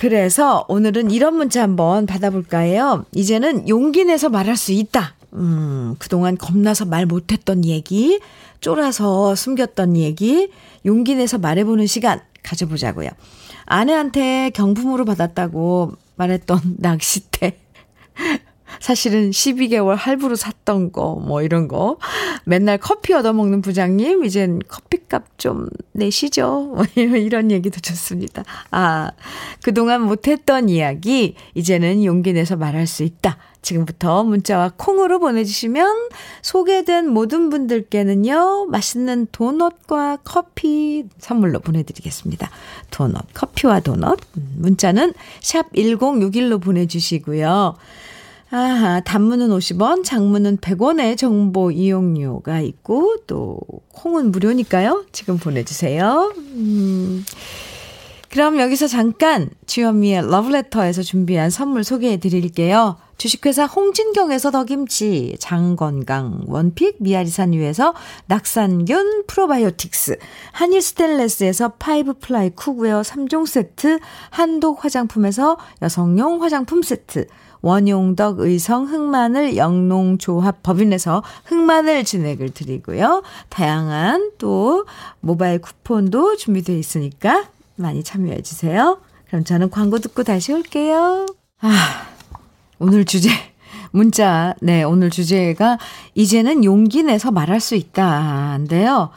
그래서 0.00 0.64
오늘은 0.68 1.10
이런 1.10 1.34
문자 1.34 1.62
한번 1.62 2.06
받아볼까 2.06 2.60
해요. 2.60 3.04
이제는 3.12 3.68
용기 3.68 4.06
내서 4.06 4.30
말할 4.30 4.56
수 4.56 4.72
있다. 4.72 5.14
음, 5.34 5.94
그동안 5.98 6.38
겁나서 6.38 6.86
말 6.86 7.04
못했던 7.04 7.66
얘기, 7.66 8.18
쫄아서 8.62 9.34
숨겼던 9.34 9.98
얘기, 9.98 10.50
용기 10.86 11.16
내서 11.16 11.36
말해보는 11.36 11.86
시간 11.86 12.18
가져보자고요. 12.42 13.10
아내한테 13.66 14.48
경품으로 14.54 15.04
받았다고 15.04 15.92
말했던 16.16 16.76
낚싯대. 16.80 17.60
사실은 18.78 19.30
12개월 19.30 19.96
할부로 19.96 20.36
샀던 20.36 20.92
거, 20.92 21.14
뭐 21.16 21.42
이런 21.42 21.68
거. 21.68 21.98
맨날 22.44 22.78
커피 22.78 23.12
얻어먹는 23.12 23.62
부장님, 23.62 24.24
이젠 24.24 24.60
커피값 24.68 25.38
좀 25.38 25.68
내시죠. 25.92 26.72
뭐 26.74 26.84
이런 26.94 27.50
얘기도 27.50 27.80
좋습니다. 27.80 28.44
아, 28.70 29.10
그동안 29.62 30.02
못했던 30.02 30.68
이야기, 30.68 31.34
이제는 31.54 32.04
용기 32.04 32.32
내서 32.32 32.56
말할 32.56 32.86
수 32.86 33.02
있다. 33.02 33.36
지금부터 33.62 34.24
문자와 34.24 34.72
콩으로 34.76 35.18
보내주시면 35.18 36.08
소개된 36.42 37.08
모든 37.08 37.50
분들께는요, 37.50 38.66
맛있는 38.66 39.26
도넛과 39.32 40.18
커피 40.24 41.04
선물로 41.18 41.60
보내드리겠습니다. 41.60 42.50
도넛, 42.90 43.34
커피와 43.34 43.80
도넛. 43.80 44.18
문자는 44.56 45.12
샵 45.40 45.70
1061로 45.72 46.60
보내주시고요. 46.62 47.76
아하, 48.52 49.00
단문은 49.00 49.48
50원, 49.50 50.02
장문은 50.02 50.56
100원의 50.58 51.16
정보 51.16 51.70
이용료가 51.70 52.60
있고, 52.60 53.16
또, 53.28 53.60
콩은 53.92 54.32
무료니까요. 54.32 55.04
지금 55.12 55.38
보내주세요. 55.38 56.34
음. 56.36 57.24
그럼 58.28 58.58
여기서 58.58 58.86
잠깐 58.86 59.50
주현미의 59.66 60.30
러브레터에서 60.30 61.02
준비한 61.02 61.50
선물 61.50 61.82
소개해 61.82 62.18
드릴게요. 62.18 62.96
주식회사 63.18 63.66
홍진경에서 63.66 64.50
더김치, 64.50 65.36
장건강, 65.40 66.44
원픽, 66.46 66.96
미아리산유에서 67.00 67.92
낙산균 68.26 69.26
프로바이오틱스, 69.26 70.18
한일 70.52 70.80
스텔레스에서 70.80 71.72
five 71.78 72.14
ply 72.14 72.50
cookware 72.50 73.02
3종 73.02 73.46
세트, 73.46 73.98
한독 74.30 74.84
화장품에서 74.84 75.58
여성용 75.82 76.42
화장품 76.42 76.82
세트, 76.82 77.26
원용덕 77.62 78.40
의성 78.40 78.86
흑마늘 78.86 79.56
영농조합 79.56 80.62
법인에서 80.62 81.22
흑마늘 81.44 82.04
진액을 82.04 82.50
드리고요. 82.50 83.22
다양한 83.48 84.32
또 84.38 84.86
모바일 85.20 85.60
쿠폰도 85.60 86.36
준비되어 86.36 86.76
있으니까 86.76 87.46
많이 87.76 88.02
참여해 88.02 88.42
주세요. 88.42 88.98
그럼 89.28 89.44
저는 89.44 89.70
광고 89.70 89.98
듣고 89.98 90.22
다시 90.22 90.52
올게요. 90.52 91.26
아, 91.60 92.06
오늘 92.78 93.04
주제 93.04 93.28
문자 93.92 94.54
네, 94.60 94.82
오늘 94.82 95.10
주제가 95.10 95.78
이제는 96.14 96.64
용기 96.64 97.02
내서 97.02 97.30
말할 97.30 97.60
수 97.60 97.74
있다인데요. 97.74 99.10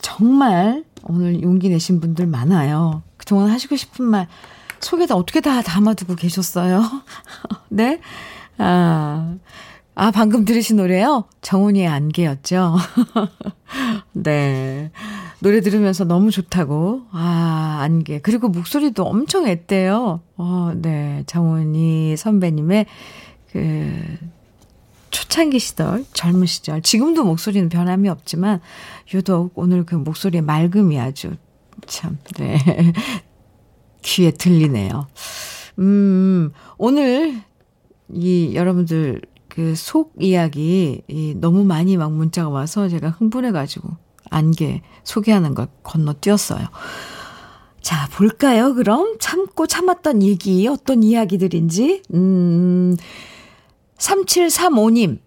정말 0.00 0.84
오늘 1.04 1.42
용기 1.42 1.68
내신 1.68 2.00
분들 2.00 2.26
많아요. 2.26 3.02
그동안 3.16 3.50
하시고 3.50 3.76
싶은 3.76 4.04
말 4.04 4.28
속에다 4.80 5.14
어떻게 5.16 5.40
다 5.40 5.62
담아두고 5.62 6.16
계셨어요? 6.16 6.82
네? 7.68 8.00
아, 8.58 9.36
아, 9.94 10.10
방금 10.10 10.44
들으신 10.44 10.76
노래요? 10.76 11.24
정훈이의 11.42 11.86
안개였죠? 11.86 12.76
네. 14.12 14.90
노래 15.40 15.60
들으면서 15.60 16.04
너무 16.04 16.30
좋다고. 16.30 17.02
아, 17.12 17.78
안개. 17.82 18.20
그리고 18.20 18.48
목소리도 18.48 19.04
엄청 19.04 19.46
앳대요. 19.46 20.20
어, 20.36 20.72
네. 20.74 21.22
정훈이 21.26 22.16
선배님의 22.16 22.86
그, 23.52 24.18
초창기 25.10 25.58
시절, 25.58 26.04
젊은 26.12 26.46
시절. 26.46 26.82
지금도 26.82 27.24
목소리는 27.24 27.68
변함이 27.68 28.08
없지만, 28.08 28.60
유독 29.12 29.52
오늘 29.54 29.84
그 29.84 29.96
목소리의 29.96 30.42
맑음이 30.42 30.98
아주 31.00 31.32
참, 31.86 32.18
네. 32.38 32.58
귀에 34.02 34.30
들리네요. 34.30 35.06
음, 35.78 36.52
오늘 36.78 37.40
이 38.12 38.52
여러분들 38.54 39.22
그 39.48 39.74
속 39.76 40.12
이야기 40.20 41.02
이 41.08 41.34
너무 41.36 41.64
많이 41.64 41.96
막 41.96 42.12
문자가 42.12 42.48
와서 42.48 42.88
제가 42.88 43.10
흥분해가지고 43.10 43.88
안개 44.30 44.80
소개하는 45.04 45.54
걸 45.54 45.68
건너뛰었어요. 45.82 46.66
자, 47.82 48.08
볼까요, 48.12 48.74
그럼? 48.74 49.16
참고 49.18 49.66
참았던 49.66 50.22
얘기, 50.22 50.66
어떤 50.68 51.02
이야기들인지. 51.02 52.02
음, 52.14 52.94
3735님, 53.98 55.18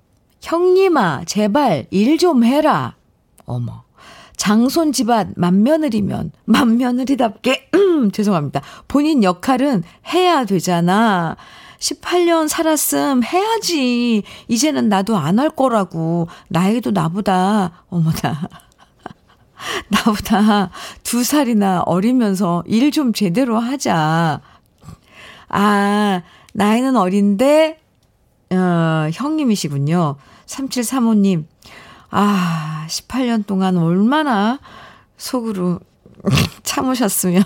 형님아, 0.42 1.24
제발 1.26 1.88
일 1.92 2.18
좀 2.18 2.44
해라. 2.44 2.96
어머. 3.46 3.84
장손 4.38 4.92
집안 4.92 5.34
맏며느리면 5.36 6.32
맏며느리답게, 6.46 7.70
죄송합니다. 8.12 8.62
본인 8.88 9.24
역할은 9.24 9.84
해야 10.14 10.46
되잖아. 10.46 11.36
18년 11.80 12.48
살았음 12.48 13.24
해야지. 13.24 14.24
이제는 14.48 14.88
나도 14.90 15.18
안 15.18 15.40
할 15.40 15.50
거라고. 15.50 16.28
나이도 16.48 16.92
나보다, 16.92 17.84
어머나. 17.90 18.48
나보다 19.90 20.70
두 21.04 21.24
살이나 21.24 21.82
어리면서 21.82 22.64
일 22.68 22.92
좀 22.92 23.12
제대로 23.14 23.60
하자. 23.60 24.42
아, 25.50 26.22
나이는 26.54 26.96
어린데, 26.96 27.80
어, 28.52 29.10
형님이시군요. 29.14 30.16
3735님. 30.46 31.46
아, 32.12 32.86
18년 32.88 33.46
동안 33.46 33.78
얼마나 33.78 34.60
속으로 35.18 35.80
참으셨으면. 36.64 37.44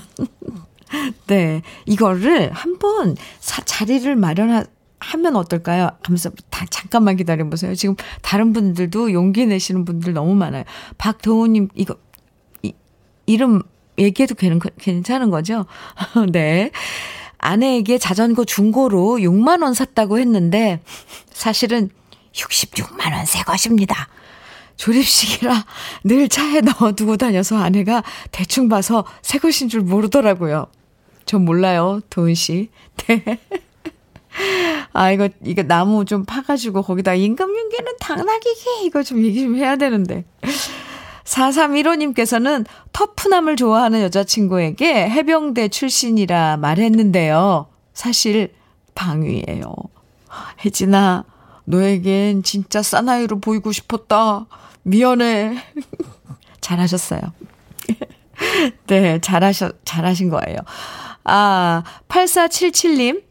네. 1.28 1.62
이거를 1.86 2.52
한번 2.54 3.16
자리를 3.40 4.16
마련하, 4.16 4.64
하면 5.00 5.36
어떨까요? 5.36 5.92
하면서 6.04 6.32
다 6.50 6.66
잠깐만 6.70 7.18
기다려보세요. 7.18 7.76
지금 7.76 7.96
다른 8.22 8.54
분들도 8.54 9.14
용기 9.14 9.46
내시는 9.46 9.86
분들 9.86 10.14
너무 10.14 10.36
많아요. 10.36 10.64
박도우님, 10.98 11.70
이거 11.76 11.96
이름 13.26 13.62
얘기해도 14.00 14.36
괜찮은 14.80 15.30
거죠? 15.30 15.66
네. 16.32 16.72
아내에게 17.40 17.98
자전거 18.00 18.46
중고로 18.46 19.18
6만원 19.18 19.74
샀다고 19.76 20.18
했는데, 20.18 20.82
사실은 21.32 21.90
66만원 22.34 23.26
새 23.26 23.44
것입니다. 23.44 24.08
조립식이라 24.78 25.66
늘 26.06 26.30
차에 26.30 26.62
넣어두고 26.62 27.18
다녀서 27.18 27.58
아내가 27.58 28.04
대충 28.32 28.70
봐서 28.70 29.06
새 29.22 29.40
것인 29.40 29.70
줄 29.70 29.82
모르더라고요. 29.82 30.68
전 31.26 31.44
몰라요, 31.44 32.00
도은 32.10 32.36
씨. 32.36 32.70
네. 33.08 33.40
아, 34.94 35.12
이거, 35.12 35.30
이거 35.44 35.64
나무 35.64 36.06
좀 36.06 36.26
파가지고 36.26 36.84
거기다 36.84 37.16
임금윤계는 37.16 37.94
당나귀기 38.00 38.86
이거 38.86 39.04
좀 39.04 39.24
얘기 39.24 39.42
좀 39.42 39.56
해야 39.56 39.76
되는데. 39.76 40.26
4315님께서는 41.26 42.66
터프남을 42.94 43.58
좋아하는 43.58 44.02
여자친구에게 44.02 45.10
해병대 45.10 45.68
출신이라 45.68 46.58
말했는데요. 46.58 47.68
사실 47.94 48.54
방위예요. 48.96 49.74
혜진아, 50.64 51.26
너에겐 51.66 52.44
진짜 52.44 52.82
사나이로 52.82 53.40
보이고 53.40 53.72
싶었다. 53.72 54.46
미안해. 54.88 55.58
잘하셨어요. 56.62 57.22
네, 58.88 59.20
잘하셨, 59.20 59.76
잘하신 59.86 60.30
거예요. 60.30 60.60
아, 61.24 61.84
8477님. 62.08 63.24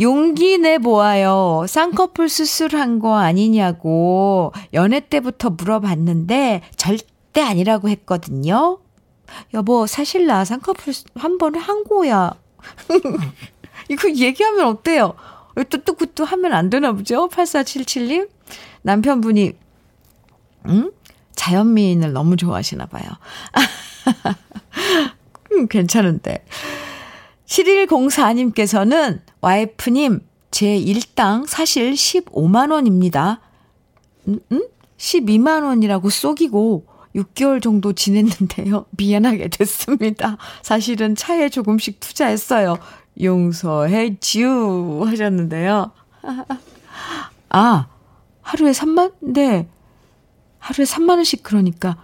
용기 0.00 0.58
내보아요. 0.58 1.66
쌍꺼풀 1.68 2.28
수술한 2.28 2.98
거 2.98 3.14
아니냐고 3.16 4.52
연애 4.72 4.98
때부터 4.98 5.50
물어봤는데 5.50 6.62
절대 6.74 7.40
아니라고 7.42 7.88
했거든요. 7.90 8.80
여보, 9.54 9.86
사실 9.86 10.26
나 10.26 10.44
쌍꺼풀 10.44 10.92
한 11.14 11.38
번 11.38 11.54
한 11.54 11.84
거야. 11.84 12.32
이거 13.88 14.10
얘기하면 14.10 14.66
어때요? 14.66 15.14
또 16.16 16.24
하면 16.24 16.52
안 16.52 16.70
되나 16.70 16.90
보죠? 16.92 17.28
8477님? 17.28 18.28
남편분이, 18.82 19.52
응? 20.70 20.90
자연미인을 21.34 22.12
너무 22.12 22.36
좋아하시나 22.36 22.86
봐요. 22.86 23.04
음, 25.52 25.68
괜찮은데. 25.68 26.44
7104님께서는 27.46 29.20
와이프님, 29.40 30.20
제 30.50 30.76
일당 30.76 31.46
사실 31.46 31.92
15만원입니다. 31.92 33.38
음, 34.28 34.40
음? 34.52 34.68
12만원이라고 34.98 36.10
쏘기고 36.10 36.86
6개월 37.14 37.62
정도 37.62 37.92
지냈는데요. 37.92 38.86
미안하게 38.96 39.48
됐습니다. 39.48 40.36
사실은 40.62 41.14
차에 41.14 41.48
조금씩 41.48 42.00
투자했어요. 42.00 42.78
용서해 43.20 44.16
주 44.18 45.02
하셨는데요. 45.06 45.92
아, 47.50 47.86
하루에 48.42 48.72
3만? 48.72 49.12
네. 49.20 49.68
하루에 50.64 50.86
3만 50.86 51.10
원씩 51.10 51.42
그러니까 51.42 51.96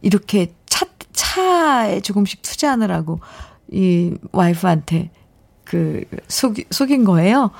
이렇게 0.00 0.54
차 0.64 0.86
차에 1.12 2.00
조금씩 2.00 2.40
투자하느라고 2.40 3.20
이 3.70 4.14
와이프한테 4.32 5.10
그 5.64 6.04
속, 6.26 6.56
속인 6.70 7.04
거예요. 7.04 7.50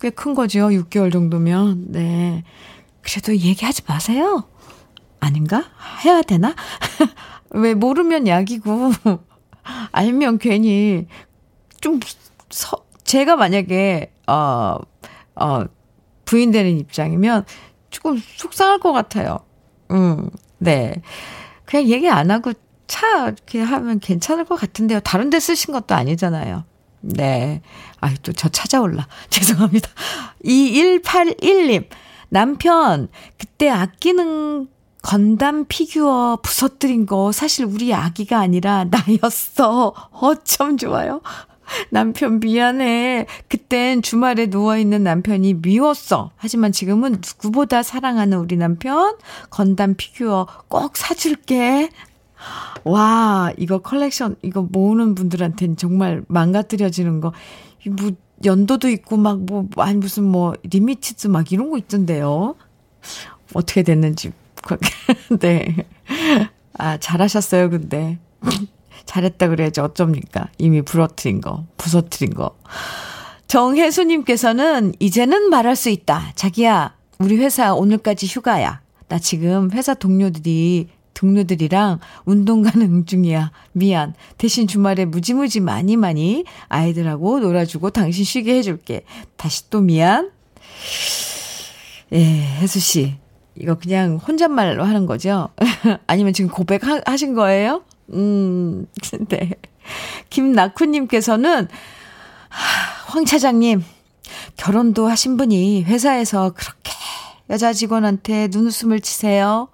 꽤 0.00 0.10
큰 0.10 0.34
거죠. 0.34 0.68
6개월 0.68 1.12
정도면. 1.12 1.92
네. 1.92 2.42
그래도 3.02 3.36
얘기하지 3.36 3.82
마세요. 3.86 4.48
아닌가? 5.20 5.64
해야 6.04 6.22
되나? 6.22 6.56
왜 7.50 7.74
모르면 7.74 8.26
약이고 8.26 8.90
알면 9.92 10.38
괜히 10.38 11.06
좀 11.80 12.00
서, 12.50 12.84
제가 13.04 13.36
만약에 13.36 14.12
어, 14.26 14.76
어, 15.36 15.64
부인 16.24 16.50
되는 16.50 16.78
입장이면 16.78 17.44
조금 17.90 18.18
속상할 18.18 18.80
것 18.80 18.92
같아요. 18.92 19.38
음, 19.92 20.30
네. 20.58 21.02
그냥 21.64 21.86
얘기 21.86 22.08
안 22.08 22.30
하고 22.30 22.52
차 22.86 23.26
이렇게 23.26 23.60
하면 23.60 24.00
괜찮을 24.00 24.44
것 24.44 24.56
같은데요. 24.56 25.00
다른 25.00 25.30
데 25.30 25.40
쓰신 25.40 25.72
것도 25.72 25.94
아니잖아요. 25.94 26.64
네. 27.00 27.62
아유, 28.00 28.16
또저 28.18 28.48
찾아올라. 28.48 29.06
죄송합니다. 29.30 29.88
2181님. 30.44 31.86
남편, 32.28 33.08
그때 33.38 33.68
아끼는 33.68 34.68
건담 35.02 35.66
피규어 35.66 36.38
부서뜨린 36.42 37.06
거 37.06 37.32
사실 37.32 37.66
우리 37.66 37.92
아기가 37.92 38.38
아니라 38.38 38.84
나였어. 38.84 39.92
어쩜 40.12 40.76
좋아요. 40.76 41.20
남편 41.90 42.40
미안해. 42.40 43.26
그땐 43.48 44.02
주말에 44.02 44.46
누워있는 44.46 45.02
남편이 45.02 45.54
미웠어. 45.54 46.30
하지만 46.36 46.72
지금은 46.72 47.12
누구보다 47.12 47.82
사랑하는 47.82 48.38
우리 48.38 48.56
남편 48.56 49.16
건담 49.50 49.94
피규어 49.96 50.46
꼭 50.68 50.96
사줄게. 50.96 51.90
와, 52.84 53.52
이거 53.56 53.78
컬렉션, 53.78 54.36
이거 54.42 54.62
모으는 54.62 55.14
분들한테는 55.14 55.76
정말 55.76 56.24
망가뜨려지는 56.28 57.20
거. 57.20 57.32
뭐, 57.86 58.10
연도도 58.44 58.88
있고, 58.88 59.16
막, 59.16 59.40
뭐, 59.44 59.68
아니, 59.76 59.96
무슨 59.96 60.24
뭐, 60.24 60.54
limited 60.64 61.28
막 61.28 61.52
이런 61.52 61.70
거 61.70 61.78
있던데요. 61.78 62.56
어떻게 63.54 63.82
됐는지 63.82 64.32
네. 65.40 65.76
아, 66.78 66.96
잘하셨어요, 66.96 67.70
근데. 67.70 68.18
잘했다 69.06 69.48
그래야지 69.48 69.80
어쩝니까? 69.80 70.48
이미 70.58 70.82
부러뜨린 70.82 71.40
거, 71.40 71.64
부서뜨린 71.76 72.34
거. 72.34 72.56
정혜수님께서는 73.48 74.94
이제는 74.98 75.50
말할 75.50 75.76
수 75.76 75.90
있다. 75.90 76.32
자기야, 76.34 76.94
우리 77.18 77.36
회사 77.36 77.74
오늘까지 77.74 78.26
휴가야. 78.26 78.80
나 79.08 79.18
지금 79.18 79.70
회사 79.72 79.92
동료들이, 79.94 80.88
동료들이랑 81.14 82.00
운동 82.24 82.62
가는 82.62 83.04
중이야. 83.06 83.52
미안. 83.72 84.14
대신 84.38 84.66
주말에 84.66 85.04
무지무지 85.04 85.60
많이 85.60 85.96
많이 85.96 86.44
아이들하고 86.68 87.40
놀아주고 87.40 87.90
당신 87.90 88.24
쉬게 88.24 88.56
해줄게. 88.56 89.04
다시 89.36 89.68
또 89.68 89.80
미안. 89.80 90.30
예, 92.12 92.18
혜수 92.60 92.80
씨. 92.80 93.16
이거 93.54 93.74
그냥 93.74 94.16
혼잣말로 94.16 94.82
하는 94.84 95.04
거죠? 95.04 95.50
아니면 96.06 96.32
지금 96.32 96.50
고백하신 96.50 97.34
거예요? 97.34 97.82
음, 98.12 98.86
네. 99.28 99.50
김낙훈님께서는, 100.30 101.68
황 103.06 103.24
차장님, 103.24 103.82
결혼도 104.56 105.08
하신 105.08 105.36
분이 105.36 105.84
회사에서 105.84 106.50
그렇게 106.50 106.92
여자 107.50 107.72
직원한테 107.72 108.48
눈웃음을 108.50 109.00
치세요. 109.00 109.68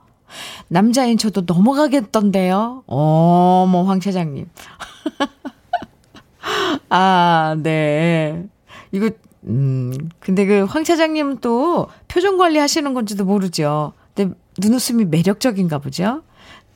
남자인 0.69 1.17
저도 1.19 1.43
넘어가겠던데요. 1.47 2.85
어머, 2.87 3.83
황 3.85 4.01
차장님. 4.01 4.49
아, 6.91 7.57
네. 7.63 8.47
이거 8.93 9.11
음, 9.45 9.93
근데 10.21 10.45
그 10.47 10.67
황 10.69 10.85
차장님은 10.85 11.39
또 11.41 11.89
표정 12.09 12.37
관리 12.39 12.59
하시는 12.59 12.93
건지도 12.95 13.25
모르죠. 13.25 13.93
근데 14.15 14.35
눈웃음이 14.59 15.05
매력적인가 15.07 15.79
보죠? 15.79 16.23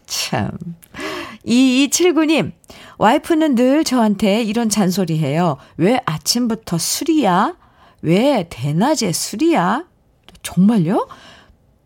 참. 0.06 0.50
2279님, 1.46 2.52
와이프는 2.98 3.54
늘 3.54 3.84
저한테 3.84 4.42
이런 4.42 4.68
잔소리 4.68 5.18
해요. 5.18 5.56
왜 5.76 6.00
아침부터 6.04 6.78
술이야? 6.78 7.56
왜 8.02 8.46
대낮에 8.48 9.12
술이야? 9.12 9.84
정말요? 10.42 11.08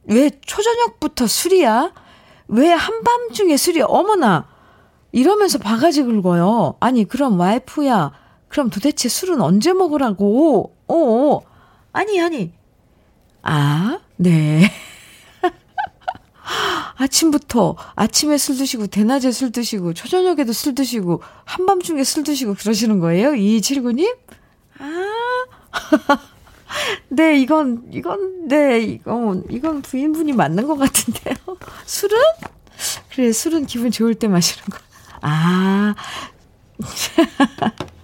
왜 0.05 0.31
초저녁부터 0.45 1.27
술이야? 1.27 1.93
왜 2.49 2.71
한밤중에 2.71 3.57
술이야? 3.57 3.87
어머나! 3.87 4.49
이러면서 5.13 5.59
바가지 5.59 6.03
긁어요. 6.03 6.77
아니, 6.81 7.05
그럼 7.05 7.41
와이프야. 7.41 8.13
그럼 8.49 8.71
도대체 8.71 9.09
술은 9.09 9.41
언제 9.41 9.73
먹으라고? 9.73 10.77
어, 10.89 11.41
아니, 11.93 12.21
아니. 12.21 12.53
아, 13.43 13.99
네. 14.17 14.71
아침부터 16.97 17.77
아침에 17.95 18.39
술 18.39 18.57
드시고 18.57 18.87
대낮에 18.87 19.33
술 19.33 19.53
드시고 19.53 19.95
초저녁에도 19.95 20.53
술 20.53 20.75
드시고 20.75 21.23
한밤중에 21.45 22.05
술 22.05 22.25
드시고 22.25 22.55
그러시는 22.55 23.01
거예요? 23.01 23.31
2279님? 23.31 24.17
아. 24.79 25.07
네, 27.09 27.39
이건 27.39 27.85
이건 27.93 28.49
네, 28.49 28.81
이건 28.81 29.45
이건 29.51 29.83
부인분이 29.83 30.33
맞는 30.33 30.67
것 30.67 30.77
같은데요. 30.77 31.35
술은? 31.87 32.19
그래, 33.11 33.33
술은 33.33 33.67
기분 33.67 33.91
좋을 33.91 34.15
때 34.15 34.29
마시는 34.29 34.65
거. 34.67 34.79
아. 35.23 35.95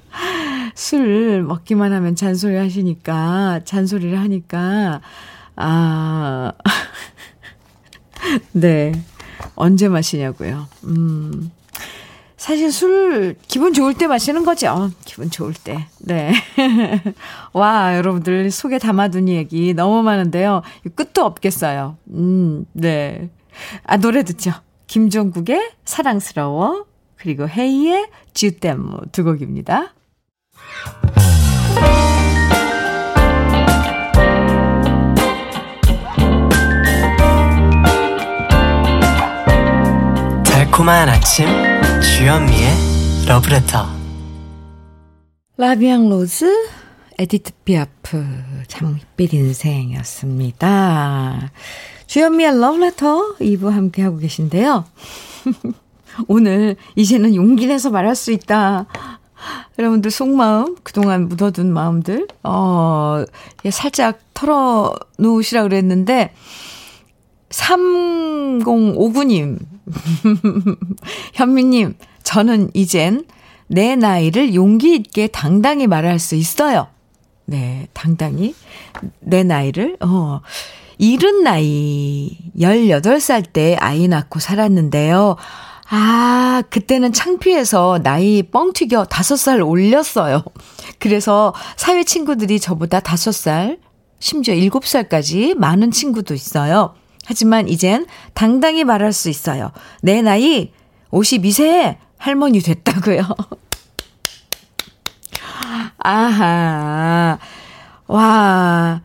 술 0.74 1.42
먹기만 1.42 1.92
하면 1.92 2.16
잔소리 2.16 2.57
하시니까, 2.57 3.61
잔소리를 3.64 4.18
하니까, 4.18 5.02
아. 5.57 6.52
네. 8.52 8.92
언제 9.54 9.88
마시냐고요. 9.88 10.68
음. 10.85 11.50
사실 12.37 12.72
술 12.72 13.37
기분 13.46 13.72
좋을 13.72 13.94
때 13.94 14.08
마시는 14.08 14.44
거죠. 14.44 14.68
어, 14.70 14.90
기분 15.04 15.30
좋을 15.30 15.54
때. 15.54 15.87
네. 16.00 16.32
와, 17.52 17.96
여러분들 17.96 18.50
속에 18.50 18.78
담아둔 18.78 19.28
얘기 19.28 19.74
너무 19.74 20.02
많은데요. 20.02 20.62
끝도 20.96 21.24
없겠어요. 21.24 21.98
음, 22.11 22.64
네. 22.72 23.30
아, 23.85 23.96
노래 23.96 24.24
듣죠. 24.24 24.52
김종국의 24.88 25.72
사랑스러워 25.85 26.87
그리고 27.16 27.48
헤이의 27.48 28.08
쥐댐 28.35 28.98
두 29.12 29.22
곡입니다. 29.22 29.94
달콤한 40.72 41.08
아침 41.11 41.46
주현미의 42.00 42.70
러브레터 43.28 43.87
La 45.58 45.73
Vie 45.73 45.94
en 45.94 46.08
rose 46.08 46.50
에디트 47.18 47.52
피아프 47.66 48.24
장밋빛 48.68 49.35
인생이었습니다. 49.35 51.50
주현미의 52.06 52.58
러브레터 52.58 53.37
2부 53.38 53.68
함께하고 53.68 54.16
계신데요. 54.16 54.87
오늘 56.26 56.76
이제는 56.96 57.35
용기 57.35 57.66
내서 57.66 57.90
말할 57.90 58.16
수 58.16 58.32
있다. 58.32 58.87
여러분들 59.78 60.11
속마음, 60.11 60.76
그동안 60.82 61.28
묻어둔 61.28 61.70
마음들, 61.70 62.28
어, 62.44 63.24
살짝 63.70 64.20
털어놓으시라 64.32 65.64
그랬는데, 65.64 66.32
3059님, 67.50 69.71
현미님, 71.34 71.94
저는 72.22 72.70
이젠 72.74 73.24
내 73.66 73.96
나이를 73.96 74.54
용기 74.54 74.94
있게 74.94 75.28
당당히 75.28 75.86
말할 75.86 76.18
수 76.18 76.34
있어요. 76.34 76.88
네, 77.44 77.88
당당히 77.92 78.54
내 79.20 79.42
나이를, 79.42 79.96
어, 80.00 80.40
이른 80.98 81.42
나이, 81.42 82.38
18살 82.58 83.52
때 83.52 83.76
아이 83.80 84.08
낳고 84.08 84.38
살았는데요. 84.38 85.36
아, 85.94 86.62
그때는 86.70 87.12
창피해서 87.12 88.00
나이 88.02 88.42
뻥 88.42 88.72
튀겨 88.72 89.04
5살 89.04 89.66
올렸어요. 89.66 90.42
그래서 90.98 91.52
사회 91.76 92.04
친구들이 92.04 92.60
저보다 92.60 93.00
5살, 93.00 93.78
심지어 94.18 94.54
7살까지 94.54 95.54
많은 95.54 95.90
친구도 95.90 96.32
있어요. 96.34 96.94
하지만 97.24 97.68
이젠 97.68 98.06
당당히 98.35 98.85
말할 98.85 99.12
수 99.12 99.28
있어요. 99.30 99.70
내 100.02 100.22
나이 100.22 100.72
52세에 101.11 101.96
할머니 102.18 102.61
됐다고요. 102.61 103.22
아하. 105.98 107.38
와. 108.06 109.02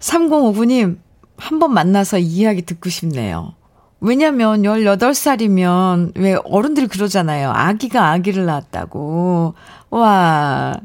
3059님, 0.00 0.98
한 1.36 1.58
번 1.58 1.72
만나서 1.72 2.18
이야기 2.18 2.62
듣고 2.62 2.88
싶네요. 2.90 3.54
왜냐면 4.00 4.62
18살이면 4.62 6.12
왜 6.16 6.36
어른들이 6.44 6.86
그러잖아요. 6.86 7.50
아기가 7.52 8.10
아기를 8.10 8.46
낳았다고. 8.46 9.54
와. 9.90 10.76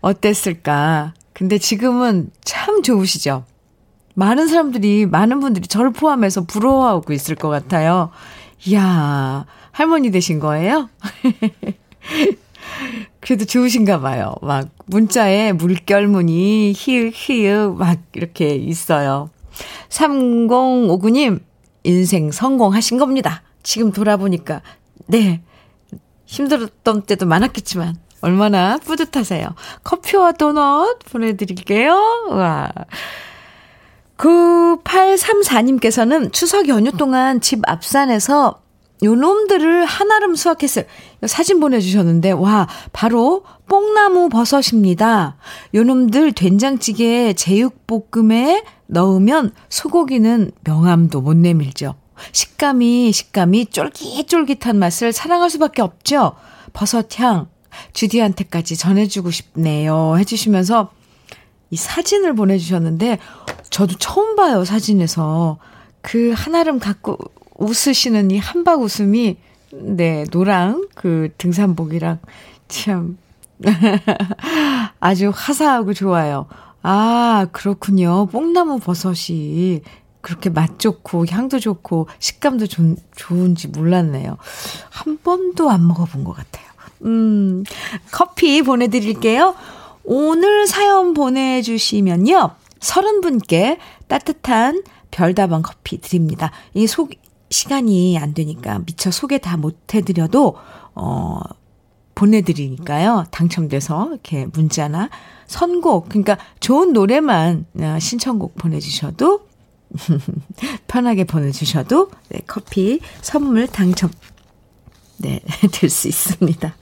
어땠을까? 0.00 1.14
근데 1.32 1.58
지금은 1.58 2.30
참 2.44 2.82
좋으시죠? 2.82 3.44
많은 4.18 4.48
사람들이, 4.48 5.06
많은 5.06 5.38
분들이 5.38 5.68
저를 5.68 5.92
포함해서 5.92 6.42
부러워하고 6.42 7.12
있을 7.12 7.36
것 7.36 7.48
같아요. 7.50 8.10
이야, 8.66 9.46
할머니 9.70 10.10
되신 10.10 10.40
거예요? 10.40 10.90
그래도 13.20 13.44
좋으신가 13.44 14.00
봐요. 14.00 14.34
막 14.42 14.70
문자에 14.86 15.52
물결무늬 15.52 16.72
히읗 16.74 17.12
히읗 17.14 17.76
막 17.76 18.00
이렇게 18.12 18.56
있어요. 18.56 19.30
3059님 19.88 21.40
인생 21.84 22.32
성공하신 22.32 22.98
겁니다. 22.98 23.42
지금 23.62 23.92
돌아보니까 23.92 24.62
네. 25.06 25.42
힘들었던 26.26 27.02
때도 27.02 27.24
많았겠지만 27.24 27.94
얼마나 28.20 28.78
뿌듯하세요. 28.78 29.46
커피와 29.84 30.32
도넛 30.32 30.98
보내드릴게요. 31.04 32.26
와. 32.30 32.72
9834님께서는 34.18 36.32
추석 36.32 36.68
연휴 36.68 36.92
동안 36.92 37.40
집 37.40 37.60
앞산에서 37.66 38.60
요놈들을 39.02 39.84
한아름 39.84 40.34
수확했어요. 40.34 40.84
사진 41.26 41.60
보내주셨는데, 41.60 42.32
와, 42.32 42.68
바로 42.92 43.44
뽕나무 43.68 44.28
버섯입니다. 44.28 45.36
요놈들 45.72 46.32
된장찌개 46.32 47.32
제육볶음에 47.34 48.64
넣으면 48.86 49.52
소고기는 49.68 50.50
명암도 50.64 51.20
못 51.20 51.36
내밀죠. 51.36 51.94
식감이, 52.32 53.12
식감이 53.12 53.66
쫄깃쫄깃한 53.66 54.76
맛을 54.76 55.12
사랑할 55.12 55.50
수밖에 55.50 55.82
없죠. 55.82 56.32
버섯향, 56.72 57.46
주디한테까지 57.92 58.76
전해주고 58.76 59.30
싶네요. 59.30 60.16
해주시면서 60.18 60.90
이 61.70 61.76
사진을 61.76 62.34
보내주셨는데, 62.34 63.18
저도 63.70 63.96
처음 63.98 64.36
봐요, 64.36 64.64
사진에서. 64.64 65.58
그 66.00 66.32
한아름 66.34 66.78
갖고 66.78 67.18
웃으시는 67.56 68.30
이 68.30 68.38
한박 68.38 68.80
웃음이, 68.80 69.36
네, 69.72 70.24
노랑, 70.30 70.88
그 70.94 71.30
등산복이랑 71.38 72.18
참, 72.68 73.18
아주 75.00 75.32
화사하고 75.34 75.92
좋아요. 75.94 76.46
아, 76.82 77.46
그렇군요. 77.52 78.26
뽕나무 78.26 78.78
버섯이 78.78 79.82
그렇게 80.20 80.50
맛 80.50 80.78
좋고 80.78 81.26
향도 81.28 81.58
좋고 81.58 82.08
식감도 82.18 82.66
좋, 82.66 82.96
좋은지 83.16 83.68
몰랐네요. 83.68 84.36
한 84.90 85.18
번도 85.22 85.70
안 85.70 85.86
먹어본 85.86 86.24
것 86.24 86.34
같아요. 86.34 86.66
음, 87.04 87.64
커피 88.10 88.62
보내드릴게요. 88.62 89.54
오늘 90.04 90.66
사연 90.66 91.14
보내주시면요. 91.14 92.50
서른 92.80 93.20
분께 93.20 93.78
따뜻한 94.08 94.82
별다방 95.10 95.62
커피 95.62 96.00
드립니다. 96.00 96.50
이 96.74 96.86
속, 96.86 97.10
시간이 97.50 98.18
안 98.18 98.34
되니까 98.34 98.80
미처 98.80 99.10
소개 99.10 99.38
다 99.38 99.56
못 99.56 99.94
해드려도, 99.94 100.56
어, 100.94 101.40
보내드리니까요. 102.14 103.26
당첨돼서 103.30 104.08
이렇게 104.10 104.46
문자나 104.52 105.08
선곡, 105.46 106.08
그러니까 106.08 106.36
좋은 106.60 106.92
노래만 106.92 107.66
어, 107.80 107.98
신청곡 108.00 108.56
보내주셔도 108.56 109.46
편하게 110.88 111.24
보내주셔도 111.24 112.10
네, 112.28 112.40
커피 112.46 113.00
선물 113.22 113.66
당첨 113.68 114.10
네, 115.18 115.40
될 115.72 115.88
수 115.90 116.08
있습니다. 116.08 116.74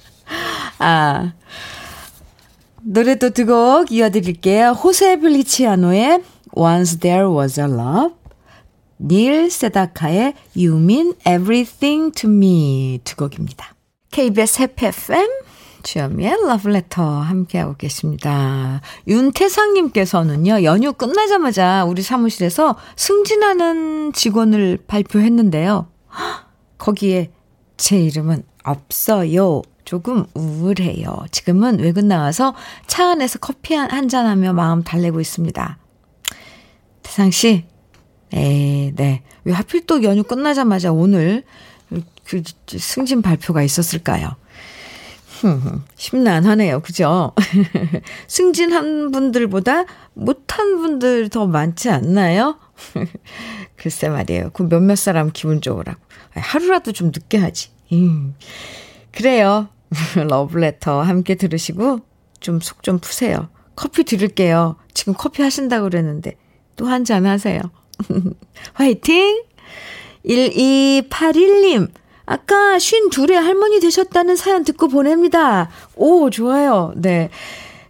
아, 0.78 1.32
노래도 2.88 3.30
두곡 3.30 3.90
이어드릴게요. 3.90 4.70
호세 4.70 5.18
블리치아노의 5.18 6.22
Once 6.56 7.00
There 7.00 7.28
Was 7.28 7.58
a 7.58 7.66
Love 7.66 8.14
닐 9.00 9.50
세다카의 9.50 10.34
You 10.56 10.80
Mean 10.80 11.14
Everything 11.26 12.12
to 12.12 12.30
Me 12.30 13.00
두 13.02 13.16
곡입니다. 13.16 13.74
KBS 14.12 14.62
해피 14.62 14.86
FM 14.86 15.28
주현미의 15.82 16.36
러브레터 16.46 17.02
함께하고 17.02 17.74
계십니다. 17.76 18.80
윤태상님께서는요, 19.08 20.62
연휴 20.62 20.92
끝나자마자 20.92 21.84
우리 21.84 22.02
사무실에서 22.02 22.76
승진하는 22.94 24.12
직원을 24.12 24.78
발표했는데요. 24.86 25.88
거기에 26.78 27.32
제 27.76 27.98
이름은 27.98 28.44
없어요. 28.62 29.62
조금 29.86 30.26
우울해요. 30.34 31.24
지금은 31.30 31.78
외근 31.78 32.08
나와서 32.08 32.54
차 32.86 33.08
안에서 33.10 33.38
커피 33.38 33.72
한 33.74 34.08
잔 34.08 34.26
하며 34.26 34.52
마음 34.52 34.82
달래고 34.82 35.20
있습니다. 35.20 35.78
태상 37.02 37.30
씨, 37.30 37.64
에, 38.34 38.92
네. 38.94 39.22
왜 39.44 39.52
하필 39.52 39.86
또 39.86 40.02
연휴 40.02 40.22
끝나자마자 40.24 40.92
오늘 40.92 41.44
그 42.24 42.42
승진 42.66 43.22
발표가 43.22 43.62
있었을까요? 43.62 44.34
심란하네요. 45.96 46.80
그죠? 46.80 47.32
승진한 48.26 49.12
분들보다 49.12 49.84
못한 50.14 50.78
분들 50.78 51.28
더 51.28 51.46
많지 51.46 51.90
않나요? 51.90 52.58
글쎄 53.76 54.08
말이에요. 54.08 54.50
그 54.52 54.68
몇몇 54.68 54.96
사람 54.96 55.30
기분 55.32 55.60
좋으라고. 55.60 56.00
하루라도 56.34 56.90
좀 56.92 57.08
늦게 57.08 57.38
하지. 57.38 57.68
음. 57.92 58.34
그래요. 59.12 59.68
러브레터 60.28 61.02
함께 61.02 61.34
들으시고 61.34 62.00
좀 62.40 62.60
속좀 62.60 62.82
좀 62.82 62.98
푸세요. 62.98 63.48
커피 63.76 64.04
드릴게요. 64.04 64.76
지금 64.94 65.14
커피 65.14 65.42
하신다고 65.42 65.84
그랬는데 65.90 66.36
또 66.76 66.86
한 66.86 67.04
잔 67.04 67.26
하세요. 67.26 67.60
화이팅! 68.74 69.42
1281님, 70.26 71.88
아까 72.26 72.78
쉰 72.78 73.08
둘의 73.10 73.40
할머니 73.40 73.80
되셨다는 73.80 74.36
사연 74.36 74.64
듣고 74.64 74.88
보냅니다. 74.88 75.70
오, 75.94 76.30
좋아요. 76.30 76.92
네. 76.96 77.30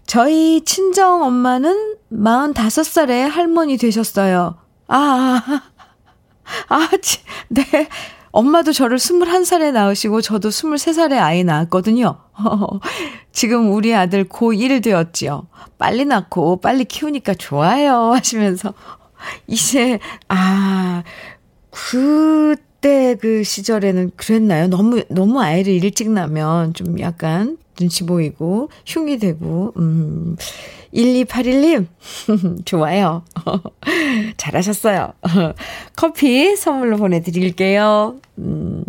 저희 0.07 0.63
친정 0.65 1.23
엄마는 1.23 1.97
45살에 2.13 3.29
할머니 3.29 3.77
되셨어요. 3.77 4.57
아, 4.89 5.43
아, 6.69 6.75
아, 6.77 6.89
네. 7.49 7.65
엄마도 8.37 8.75
저를 8.75 8.99
21살에 8.99 9.72
낳으시고 9.72 10.20
저도 10.20 10.51
23살에 10.51 11.12
아이 11.12 11.42
낳았거든요. 11.42 12.18
지금 13.33 13.72
우리 13.72 13.94
아들 13.94 14.25
고1 14.25 14.85
되었지요. 14.85 15.46
빨리 15.79 16.05
낳고 16.05 16.61
빨리 16.61 16.85
키우니까 16.85 17.33
좋아요. 17.35 18.12
하시면서 18.16 18.75
이제, 19.46 19.99
아, 20.29 21.03
그때 21.70 23.16
그 23.18 23.42
시절에는 23.42 24.11
그랬나요? 24.16 24.68
너무, 24.68 25.03
너무 25.09 25.40
아이를 25.40 25.72
일찍 25.72 26.11
낳으면 26.11 26.75
좀 26.75 27.01
약간 27.01 27.57
눈치 27.77 28.05
보이고, 28.05 28.71
흉이 28.87 29.19
되고, 29.19 29.73
음, 29.77 30.37
1281님, 30.95 31.87
좋아요. 32.65 33.25
잘하셨어요. 34.37 35.12
커피 35.97 36.57
선물로 36.57 36.97
보내드릴게요. 36.97 38.17
음, 38.39 38.85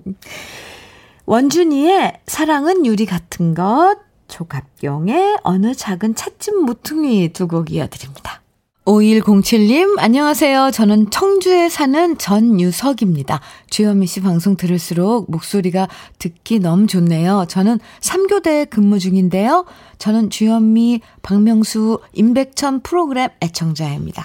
원준이의 1.25 2.21
사랑은 2.27 2.85
유리 2.85 3.05
같은 3.05 3.53
것, 3.53 3.97
조갑경의 4.27 5.37
어느 5.43 5.73
작은 5.73 6.15
찻집 6.15 6.55
모퉁이 6.63 7.29
두 7.33 7.47
곡 7.47 7.71
이어드립니다. 7.71 8.41
5107님, 8.87 9.99
안녕하세요. 9.99 10.71
저는 10.71 11.09
청주에 11.09 11.67
사는 11.67 12.17
전유석입니다. 12.17 13.41
주현미 13.69 14.07
씨 14.07 14.21
방송 14.21 14.55
들을수록 14.55 15.29
목소리가 15.29 15.89
듣기 16.19 16.59
너무 16.59 16.87
좋네요. 16.87 17.47
저는 17.49 17.79
3교대 17.99 18.69
근무 18.69 18.97
중인데요. 18.97 19.65
저는 19.97 20.29
주현미, 20.29 21.01
박명수, 21.21 21.99
임백천 22.13 22.79
프로그램 22.79 23.27
애청자입니다. 23.43 24.23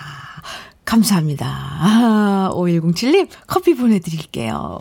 감사합니다. 0.85 1.47
아, 1.49 2.51
5107님, 2.55 3.27
커피 3.49 3.75
보내드릴게요. 3.75 4.79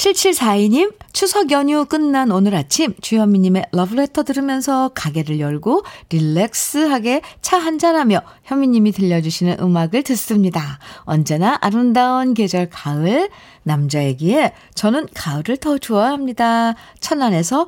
7742님, 0.00 0.94
추석 1.12 1.50
연휴 1.50 1.84
끝난 1.84 2.30
오늘 2.30 2.54
아침 2.54 2.94
주현미님의 3.02 3.66
러브레터 3.72 4.22
들으면서 4.22 4.92
가게를 4.94 5.40
열고 5.40 5.82
릴렉스하게 6.08 7.20
차 7.42 7.58
한잔하며 7.58 8.22
현미님이 8.44 8.92
들려주시는 8.92 9.58
음악을 9.60 10.02
듣습니다. 10.04 10.78
언제나 11.00 11.58
아름다운 11.60 12.32
계절 12.32 12.70
가을, 12.70 13.28
남자이기에 13.64 14.54
저는 14.74 15.06
가을을 15.14 15.58
더 15.58 15.76
좋아합니다. 15.76 16.76
천안에서 17.00 17.66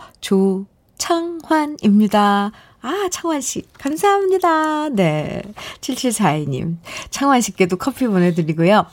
조창환입니다. 0.96 2.52
아, 2.80 3.08
창환씨, 3.10 3.64
감사합니다. 3.78 4.88
네. 4.88 5.42
7742님. 5.82 6.78
창환씨께도 7.10 7.76
커피 7.76 8.06
보내드리고요. 8.06 8.86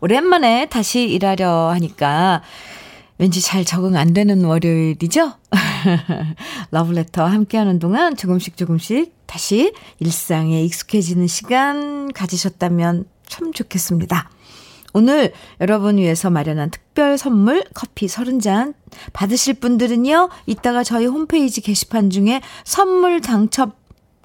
오랜만에 0.00 0.66
다시 0.66 1.04
일하려 1.04 1.70
하니까 1.70 2.42
왠지 3.18 3.40
잘 3.40 3.64
적응 3.64 3.96
안 3.96 4.12
되는 4.12 4.44
월요일이죠? 4.44 5.32
러브레터 6.72 7.24
함께하는 7.24 7.78
동안 7.78 8.16
조금씩 8.16 8.56
조금씩 8.56 9.14
다시 9.26 9.72
일상에 10.00 10.62
익숙해지는 10.64 11.26
시간 11.26 12.12
가지셨다면 12.12 13.04
참 13.26 13.52
좋겠습니다. 13.52 14.28
오늘 14.94 15.32
여러분 15.60 15.96
위해서 15.96 16.28
마련한 16.30 16.70
특별 16.70 17.16
선물 17.16 17.64
커피 17.72 18.06
30잔 18.06 18.74
받으실 19.12 19.54
분들은요, 19.54 20.28
이따가 20.46 20.84
저희 20.84 21.06
홈페이지 21.06 21.62
게시판 21.62 22.10
중에 22.10 22.42
선물 22.64 23.20
당첨 23.20 23.72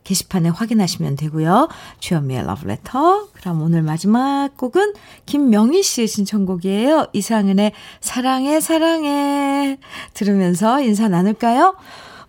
게시판에 0.08 0.50
확인하시면 0.50 1.18
되고요. 1.18 1.68
주현미의 2.00 2.46
러브레터. 2.46 3.28
그럼 3.34 3.62
오늘 3.62 3.82
마지막 3.82 4.56
곡은 4.56 4.94
김명희 5.26 5.84
씨의 5.84 6.08
신청곡이에요. 6.08 7.08
이상은의 7.12 7.74
사랑해 8.00 8.62
사랑해 8.62 9.78
들으면서 10.14 10.80
인사 10.80 11.10
나눌까요? 11.10 11.76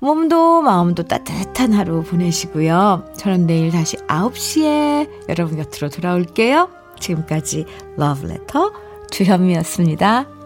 몸도 0.00 0.62
마음도 0.62 1.04
따뜻한 1.04 1.72
하루 1.72 2.02
보내시고요. 2.02 3.12
저는 3.16 3.46
내일 3.46 3.70
다시 3.70 3.96
9시에 3.96 5.28
여러분 5.28 5.56
곁으로 5.56 5.88
돌아올게요. 5.88 6.68
지금까지 6.98 7.64
러브레터 7.96 8.72
주현미였습니다. 9.10 10.37